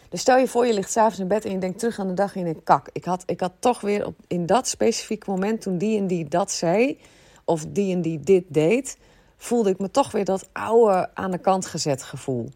dus 0.08 0.20
stel 0.20 0.38
je 0.38 0.48
voor, 0.48 0.66
je 0.66 0.74
ligt 0.74 0.90
s'avonds 0.90 1.18
in 1.18 1.28
bed 1.28 1.44
en 1.44 1.52
je 1.52 1.58
denkt 1.58 1.78
terug 1.78 1.98
aan 1.98 2.08
de 2.08 2.14
dag 2.14 2.34
en 2.34 2.38
je 2.38 2.44
denkt: 2.44 2.64
kak, 2.64 2.88
ik 2.92 3.04
had, 3.04 3.22
ik 3.26 3.40
had 3.40 3.52
toch 3.58 3.80
weer 3.80 4.06
op, 4.06 4.14
in 4.26 4.46
dat 4.46 4.68
specifieke 4.68 5.30
moment, 5.30 5.60
toen 5.60 5.78
die 5.78 5.98
en 5.98 6.06
die 6.06 6.28
dat 6.28 6.52
zei, 6.52 6.98
of 7.44 7.66
die 7.68 7.94
en 7.94 8.02
die 8.02 8.20
dit 8.20 8.44
deed, 8.48 8.98
voelde 9.36 9.70
ik 9.70 9.78
me 9.78 9.90
toch 9.90 10.10
weer 10.10 10.24
dat 10.24 10.48
oude 10.52 11.10
aan 11.14 11.30
de 11.30 11.38
kant 11.38 11.66
gezet 11.66 12.02
gevoel. 12.02 12.48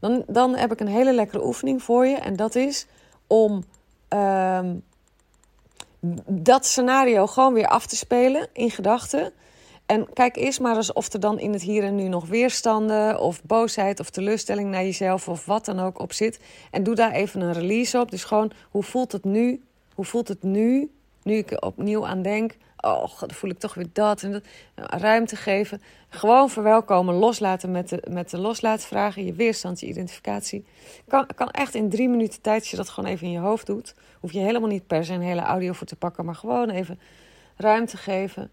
Dan, 0.00 0.24
dan 0.26 0.56
heb 0.56 0.72
ik 0.72 0.80
een 0.80 0.86
hele 0.86 1.14
lekkere 1.14 1.46
oefening 1.46 1.82
voor 1.82 2.06
je 2.06 2.16
en 2.16 2.36
dat 2.36 2.54
is 2.54 2.86
om 3.26 3.64
um, 4.08 4.82
dat 6.26 6.66
scenario 6.66 7.26
gewoon 7.26 7.54
weer 7.54 7.68
af 7.68 7.86
te 7.86 7.96
spelen 7.96 8.48
in 8.52 8.70
gedachten. 8.70 9.32
En 9.86 10.12
kijk 10.12 10.36
eerst 10.36 10.60
maar 10.60 10.76
eens 10.76 10.92
of 10.92 11.12
er 11.12 11.20
dan 11.20 11.38
in 11.38 11.52
het 11.52 11.62
hier 11.62 11.84
en 11.84 11.94
nu 11.94 12.08
nog 12.08 12.26
weerstanden 12.26 13.20
of 13.20 13.42
boosheid 13.42 14.00
of 14.00 14.10
teleurstelling 14.10 14.70
naar 14.70 14.82
jezelf 14.82 15.28
of 15.28 15.46
wat 15.46 15.64
dan 15.64 15.80
ook 15.80 15.98
op 15.98 16.12
zit. 16.12 16.40
En 16.70 16.82
doe 16.82 16.94
daar 16.94 17.12
even 17.12 17.40
een 17.40 17.52
release 17.52 18.00
op. 18.00 18.10
Dus 18.10 18.24
gewoon, 18.24 18.52
hoe 18.70 18.82
voelt 18.82 19.12
het 19.12 19.24
nu? 19.24 19.62
Hoe 19.94 20.04
voelt 20.04 20.28
het 20.28 20.42
nu? 20.42 20.90
Nu 21.24 21.34
ik 21.34 21.50
er 21.50 21.62
opnieuw 21.62 22.06
aan 22.06 22.22
denk, 22.22 22.56
oh, 22.76 23.20
dan 23.20 23.30
voel 23.30 23.50
ik 23.50 23.58
toch 23.58 23.74
weer 23.74 23.88
dat 23.92 24.22
en 24.22 24.32
dat. 24.32 24.42
Ruimte 24.74 25.36
geven. 25.36 25.82
Gewoon 26.08 26.50
verwelkomen, 26.50 27.14
loslaten 27.14 27.70
met 27.70 27.88
de, 27.88 28.02
met 28.10 28.30
de 28.30 28.38
loslaatvragen, 28.38 29.24
je 29.24 29.32
weerstand, 29.32 29.80
je 29.80 29.86
identificatie. 29.86 30.64
Kan, 31.08 31.26
kan 31.34 31.50
echt 31.50 31.74
in 31.74 31.88
drie 31.88 32.08
minuten 32.08 32.40
tijd, 32.40 32.60
als 32.60 32.70
je 32.70 32.76
dat 32.76 32.88
gewoon 32.88 33.10
even 33.10 33.26
in 33.26 33.32
je 33.32 33.38
hoofd 33.38 33.66
doet. 33.66 33.94
Hoef 34.20 34.32
je 34.32 34.38
helemaal 34.38 34.68
niet 34.68 34.86
per 34.86 35.04
se 35.04 35.12
een 35.12 35.20
hele 35.20 35.40
audio 35.40 35.72
voor 35.72 35.86
te 35.86 35.96
pakken, 35.96 36.24
maar 36.24 36.34
gewoon 36.34 36.70
even 36.70 37.00
ruimte 37.56 37.96
geven. 37.96 38.50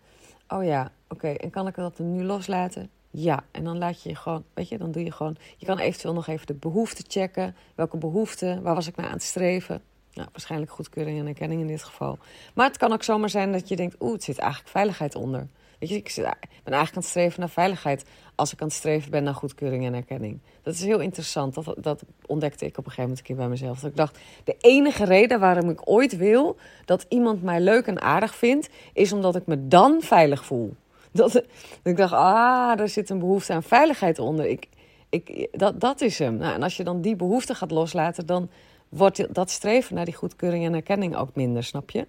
Oh 0.47 0.63
ja, 0.63 0.91
oké, 1.09 1.27
en 1.27 1.49
kan 1.49 1.67
ik 1.67 1.75
dat 1.75 1.99
nu 1.99 2.23
loslaten? 2.23 2.89
Ja, 3.09 3.43
en 3.51 3.63
dan 3.63 3.77
laat 3.77 4.03
je 4.03 4.09
je 4.09 4.15
gewoon, 4.15 4.43
weet 4.53 4.69
je, 4.69 4.77
dan 4.77 4.91
doe 4.91 5.03
je 5.03 5.11
gewoon. 5.11 5.37
Je 5.57 5.65
kan 5.65 5.77
eventueel 5.77 6.13
nog 6.13 6.27
even 6.27 6.47
de 6.47 6.53
behoeften 6.53 7.05
checken. 7.07 7.55
Welke 7.75 7.97
behoeften, 7.97 8.61
waar 8.61 8.75
was 8.75 8.87
ik 8.87 8.95
naar 8.95 9.05
aan 9.05 9.11
het 9.11 9.23
streven? 9.23 9.81
Nou, 10.13 10.27
waarschijnlijk 10.31 10.71
goedkeuring 10.71 11.19
en 11.19 11.27
erkenning 11.27 11.61
in 11.61 11.67
dit 11.67 11.83
geval. 11.83 12.17
Maar 12.53 12.67
het 12.67 12.77
kan 12.77 12.91
ook 12.91 13.03
zomaar 13.03 13.29
zijn 13.29 13.51
dat 13.51 13.67
je 13.67 13.75
denkt: 13.75 13.95
oeh, 13.99 14.13
het 14.13 14.23
zit 14.23 14.37
eigenlijk 14.37 14.71
veiligheid 14.71 15.15
onder. 15.15 15.47
Weet 15.81 15.89
je, 15.89 15.95
ik 15.95 16.13
ben 16.15 16.73
eigenlijk 16.73 16.73
aan 16.73 17.01
het 17.01 17.05
streven 17.05 17.39
naar 17.39 17.49
veiligheid 17.49 18.05
als 18.35 18.53
ik 18.53 18.61
aan 18.61 18.67
het 18.67 18.75
streven 18.75 19.11
ben 19.11 19.23
naar 19.23 19.33
goedkeuring 19.33 19.85
en 19.85 19.93
erkenning. 19.93 20.39
Dat 20.63 20.73
is 20.73 20.83
heel 20.83 20.99
interessant. 20.99 21.53
Dat, 21.53 21.75
dat 21.77 22.03
ontdekte 22.25 22.65
ik 22.65 22.77
op 22.77 22.85
een 22.85 22.91
gegeven 22.91 23.01
moment 23.01 23.19
een 23.19 23.25
keer 23.25 23.35
bij 23.35 23.47
mezelf. 23.47 23.79
Dat 23.79 23.89
ik 23.89 23.95
dacht, 23.95 24.19
de 24.43 24.55
enige 24.59 25.03
reden 25.03 25.39
waarom 25.39 25.69
ik 25.69 25.89
ooit 25.89 26.17
wil 26.17 26.57
dat 26.85 27.05
iemand 27.09 27.43
mij 27.43 27.59
leuk 27.59 27.87
en 27.87 28.01
aardig 28.01 28.35
vindt, 28.35 28.69
is 28.93 29.11
omdat 29.13 29.35
ik 29.35 29.45
me 29.45 29.67
dan 29.67 30.01
veilig 30.01 30.45
voel. 30.45 30.75
Dat, 31.11 31.31
dat 31.31 31.43
ik 31.83 31.97
dacht, 31.97 32.13
ah, 32.13 32.77
daar 32.77 32.89
zit 32.89 33.09
een 33.09 33.19
behoefte 33.19 33.53
aan 33.53 33.63
veiligheid 33.63 34.19
onder. 34.19 34.45
Ik, 34.45 34.67
ik, 35.09 35.47
dat, 35.51 35.79
dat 35.79 36.01
is 36.01 36.19
hem. 36.19 36.35
Nou, 36.35 36.53
en 36.53 36.63
als 36.63 36.77
je 36.77 36.83
dan 36.83 37.01
die 37.01 37.15
behoefte 37.15 37.55
gaat 37.55 37.71
loslaten, 37.71 38.25
dan 38.25 38.49
wordt 38.91 39.33
dat 39.33 39.49
streven 39.49 39.95
naar 39.95 40.05
die 40.05 40.13
goedkeuring 40.13 40.65
en 40.65 40.73
erkenning 40.73 41.15
ook 41.15 41.35
minder, 41.35 41.63
snap 41.63 41.89
je? 41.89 42.07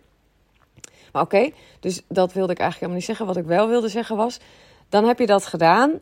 Maar 1.13 1.23
oké, 1.23 1.51
dus 1.81 2.03
dat 2.09 2.33
wilde 2.33 2.53
ik 2.53 2.59
eigenlijk 2.59 2.75
helemaal 2.75 2.97
niet 2.97 3.05
zeggen. 3.05 3.27
Wat 3.27 3.37
ik 3.37 3.45
wel 3.45 3.69
wilde 3.69 3.89
zeggen 3.89 4.17
was 4.17 4.41
Dan 4.89 5.05
heb 5.05 5.19
je 5.19 5.27
dat 5.27 5.47
gedaan. 5.47 6.01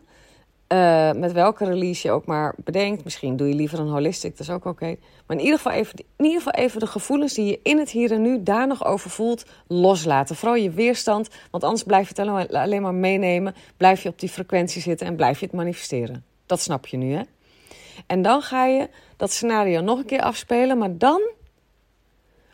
Uh, 0.73 1.13
met 1.13 1.33
welke 1.33 1.65
release 1.65 2.07
je 2.07 2.13
ook 2.13 2.27
maar 2.27 2.55
bedenkt. 2.57 3.05
Misschien 3.05 3.37
doe 3.37 3.49
je 3.49 3.55
liever 3.55 3.79
een 3.79 3.89
holistic, 3.89 4.31
dat 4.31 4.47
is 4.47 4.53
ook 4.55 4.65
oké. 4.65 4.97
Maar 5.27 5.37
in 5.37 5.43
ieder, 5.43 5.57
geval 5.57 5.73
even, 5.73 5.99
in 6.17 6.25
ieder 6.25 6.43
geval 6.43 6.63
even 6.63 6.81
de 6.81 6.87
gevoelens 6.87 7.35
die 7.35 7.45
je 7.45 7.61
in 7.63 7.79
het 7.79 7.91
hier 7.91 8.13
en 8.13 8.23
nu 8.23 8.43
daar 8.43 8.67
nog 8.67 8.85
over 8.85 9.11
voelt, 9.11 9.45
loslaten. 9.67 10.37
Vooral 10.37 10.57
je 10.57 10.71
weerstand, 10.71 11.29
want 11.51 11.65
anders 11.65 11.83
blijf 11.83 12.09
je 12.09 12.23
het 12.23 12.53
alleen 12.53 12.83
maar 12.83 12.95
meenemen. 12.95 13.55
Blijf 13.77 14.03
je 14.03 14.09
op 14.09 14.19
die 14.19 14.29
frequentie 14.29 14.83
zitten 14.83 15.07
en 15.07 15.17
blijf 15.17 15.41
je 15.41 15.47
het 15.47 15.55
manifesteren. 15.55 16.25
Dat 16.47 16.61
snap 16.61 16.87
je 16.87 16.97
nu, 16.97 17.13
hè? 17.13 17.23
En 18.07 18.23
dan 18.23 18.43
ga 18.43 18.67
je 18.67 18.89
dat 19.21 19.33
scenario 19.33 19.81
nog 19.81 19.99
een 19.99 20.05
keer 20.05 20.21
afspelen, 20.23 20.79
maar 20.79 20.97
dan 20.99 21.21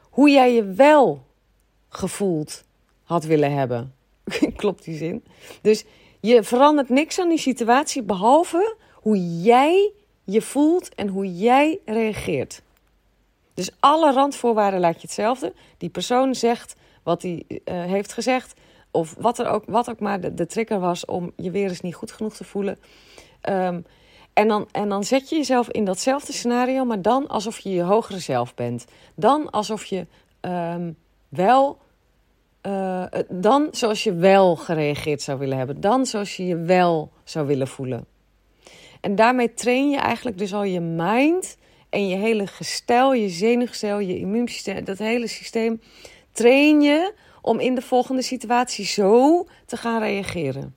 hoe 0.00 0.30
jij 0.30 0.54
je 0.54 0.64
wel 0.64 1.26
gevoeld 1.88 2.64
had 3.02 3.24
willen 3.24 3.52
hebben. 3.52 3.94
Klopt 4.56 4.84
die 4.84 4.96
zin? 4.96 5.24
Dus 5.62 5.84
je 6.20 6.42
verandert 6.42 6.88
niks 6.88 7.20
aan 7.20 7.28
die 7.28 7.38
situatie 7.38 8.02
behalve 8.02 8.76
hoe 8.92 9.40
jij 9.40 9.92
je 10.24 10.42
voelt 10.42 10.94
en 10.94 11.08
hoe 11.08 11.36
jij 11.36 11.78
reageert. 11.84 12.62
Dus 13.54 13.70
alle 13.80 14.12
randvoorwaarden 14.12 14.80
laat 14.80 14.94
je 14.94 15.06
hetzelfde. 15.06 15.52
Die 15.78 15.88
persoon 15.88 16.34
zegt 16.34 16.76
wat 17.02 17.22
hij 17.22 17.44
uh, 17.48 17.58
heeft 17.64 18.12
gezegd. 18.12 18.54
Of 18.90 19.14
wat, 19.18 19.38
er 19.38 19.48
ook, 19.48 19.64
wat 19.66 19.90
ook 19.90 20.00
maar 20.00 20.20
de, 20.20 20.34
de, 20.34 20.46
trigger 20.46 20.80
was 20.80 21.04
om 21.04 21.32
je 21.36 21.50
weer 21.50 21.68
eens 21.68 21.80
niet 21.80 21.94
goed 21.94 22.12
genoeg 22.12 22.36
te 22.36 22.44
voelen. 22.44 22.78
Um, 23.48 23.84
en, 24.36 24.48
dan, 24.48 24.68
en 24.72 24.88
dan 24.88 25.04
zet 25.04 25.28
je 25.28 25.36
jezelf 25.36 25.68
in 25.68 25.84
datzelfde 25.84 26.32
scenario, 26.32 26.84
maar 26.84 27.02
dan 27.02 27.26
alsof 27.26 27.58
je 27.58 27.70
je 27.70 27.82
hogere 27.82 28.18
zelf 28.18 28.54
bent. 28.54 28.84
Dan 29.14 29.50
alsof 29.50 29.84
je 29.84 30.06
um, 30.40 30.96
wel 31.28 31.78
uh, 32.62 33.04
dan 33.28 33.68
zoals 33.70 34.04
je 34.04 34.14
wel 34.14 34.56
gereageerd 34.56 35.22
zou 35.22 35.38
willen 35.38 35.58
hebben. 35.58 35.80
Dan 35.80 36.06
zoals 36.06 36.36
je 36.36 36.46
je 36.46 36.56
wel 36.56 37.10
zou 37.24 37.46
willen 37.46 37.68
voelen. 37.68 38.06
En 39.00 39.14
daarmee 39.14 39.54
train 39.54 39.90
je 39.90 39.98
eigenlijk 39.98 40.38
dus 40.38 40.54
al 40.54 40.64
je 40.64 40.80
mind 40.80 41.56
en 41.90 42.08
je 42.08 42.16
hele 42.16 42.46
gestel, 42.46 43.14
je 43.14 43.28
zenuwgestel, 43.28 43.98
je 43.98 44.18
immuunsysteem, 44.18 44.84
dat 44.84 44.98
hele 44.98 45.26
systeem 45.26 45.80
train 46.32 46.80
je 46.80 47.14
om 47.42 47.60
in 47.60 47.74
de 47.74 47.82
volgende 47.82 48.22
situatie 48.22 48.84
zo 48.84 49.46
te 49.66 49.76
gaan 49.76 50.00
reageren. 50.00 50.74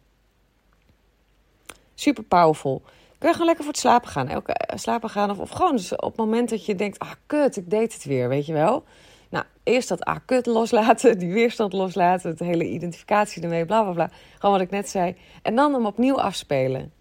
Super 1.96 2.24
powerful. 2.24 2.82
Kun 3.20 3.28
je 3.28 3.34
gewoon 3.34 3.48
lekker 3.48 3.64
voor 3.64 3.74
het 3.74 3.82
slapen 3.82 4.10
gaan. 4.10 4.28
Elke, 4.28 4.54
eh, 4.54 4.78
slapen 4.78 5.10
gaan 5.10 5.30
of, 5.30 5.40
of 5.40 5.50
gewoon 5.50 5.76
dus 5.76 5.96
op 5.96 6.08
het 6.08 6.16
moment 6.16 6.50
dat 6.50 6.66
je 6.66 6.76
denkt, 6.76 7.00
ah 7.00 7.12
kut, 7.26 7.58
ik 7.58 7.70
deed 7.70 7.94
het 7.94 8.04
weer, 8.04 8.30
weet 8.30 8.46
je 8.46 8.54
wel. 8.54 8.84
Nou, 9.30 9.46
eerst 9.64 9.90
dat 9.90 10.04
ah, 10.04 10.18
kut 10.26 10.46
loslaten, 10.46 11.18
die 11.20 11.34
weerstand 11.34 11.74
loslaten, 11.74 12.38
de 12.38 12.46
hele 12.46 12.66
identificatie 12.66 13.44
ermee, 13.44 13.66
bla 13.66 13.84
bla 13.84 13.92
bla. 13.92 14.10
Gewoon 14.38 14.56
wat 14.56 14.64
ik 14.64 14.70
net 14.70 14.90
zei. 14.90 15.16
En 15.42 15.56
dan 15.56 15.74
hem 15.74 15.86
opnieuw 15.86 16.22
afspelen. 16.22 16.92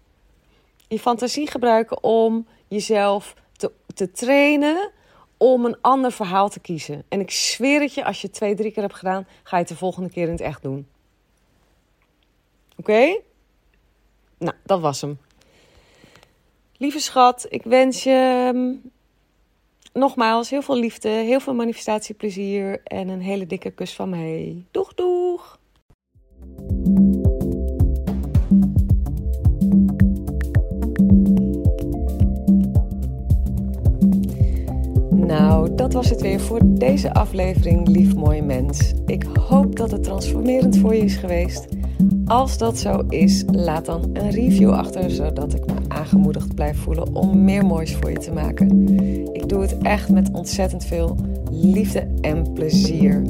Je 0.87 0.99
fantasie 0.99 1.49
gebruiken 1.49 2.03
om 2.03 2.47
jezelf 2.67 3.35
te, 3.51 3.71
te 3.93 4.11
trainen 4.11 4.91
om 5.37 5.65
een 5.65 5.77
ander 5.81 6.11
verhaal 6.11 6.49
te 6.49 6.59
kiezen. 6.59 7.03
En 7.09 7.19
ik 7.19 7.31
zweer 7.31 7.81
het 7.81 7.93
je, 7.93 8.05
als 8.05 8.21
je 8.21 8.27
het 8.27 8.35
twee, 8.35 8.55
drie 8.55 8.71
keer 8.71 8.83
hebt 8.83 8.95
gedaan, 8.95 9.27
ga 9.43 9.55
je 9.55 9.61
het 9.61 9.71
de 9.71 9.77
volgende 9.77 10.09
keer 10.09 10.25
in 10.25 10.31
het 10.31 10.41
echt 10.41 10.61
doen. 10.61 10.87
Oké? 12.75 13.19
Nou, 14.37 14.55
dat 14.63 14.79
was 14.79 15.01
hem. 15.01 15.19
Lieve 16.81 16.99
schat, 16.99 17.45
ik 17.49 17.63
wens 17.63 18.03
je 18.03 18.49
ehm, 18.53 18.73
nogmaals, 19.93 20.49
heel 20.49 20.61
veel 20.61 20.77
liefde, 20.77 21.09
heel 21.09 21.39
veel 21.39 21.53
manifestatieplezier 21.53 22.81
en 22.83 23.07
een 23.07 23.21
hele 23.21 23.47
dikke 23.47 23.71
kus 23.71 23.93
van 23.93 24.09
mij. 24.09 24.65
Doeg, 24.71 24.93
doeg! 24.93 25.59
Nou, 35.09 35.75
dat 35.75 35.93
was 35.93 36.09
het 36.09 36.21
weer 36.21 36.39
voor 36.39 36.59
deze 36.63 37.13
aflevering, 37.13 37.87
lief 37.87 38.15
mooie 38.15 38.41
mens. 38.43 38.93
Ik 39.05 39.23
hoop 39.23 39.75
dat 39.75 39.91
het 39.91 40.03
transformerend 40.03 40.77
voor 40.77 40.95
je 40.95 41.03
is 41.03 41.15
geweest. 41.15 41.78
Als 42.25 42.57
dat 42.57 42.77
zo 42.77 43.03
is, 43.09 43.43
laat 43.51 43.85
dan 43.85 44.09
een 44.13 44.29
review 44.29 44.71
achter, 44.71 45.11
zodat 45.11 45.53
ik 45.53 45.65
me 45.65 45.73
aangemoedigd 45.87 46.55
blijf 46.55 46.77
voelen 46.77 47.15
om 47.15 47.43
meer 47.43 47.65
moois 47.65 47.95
voor 47.95 48.11
je 48.11 48.17
te 48.17 48.31
maken. 48.31 48.87
Ik 49.33 49.49
doe 49.49 49.61
het 49.61 49.77
echt 49.77 50.09
met 50.09 50.29
ontzettend 50.31 50.85
veel 50.85 51.15
liefde 51.51 52.07
en 52.21 52.53
plezier. 52.53 53.21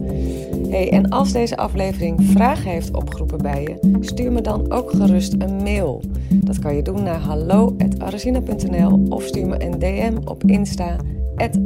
Hey, 0.69 0.91
en 0.91 1.09
als 1.09 1.31
deze 1.31 1.57
aflevering 1.57 2.23
vragen 2.23 2.71
heeft 2.71 2.95
opgeroepen 2.95 3.41
bij 3.41 3.61
je, 3.61 3.97
stuur 3.99 4.31
me 4.31 4.41
dan 4.41 4.71
ook 4.71 4.91
gerust 4.91 5.35
een 5.37 5.55
mail. 5.55 6.01
Dat 6.33 6.59
kan 6.59 6.75
je 6.75 6.81
doen 6.81 7.03
naar 7.03 7.19
hallo.arazina.nl 7.19 9.05
of 9.09 9.23
stuur 9.23 9.47
me 9.47 9.63
een 9.65 9.79
DM 9.79 10.17
op 10.25 10.43
Insta 10.43 10.95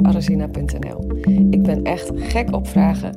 arazina.nl. 0.02 1.06
Ik 1.50 1.62
ben 1.62 1.82
echt 1.82 2.10
gek 2.14 2.54
op 2.54 2.68
vragen. 2.68 3.16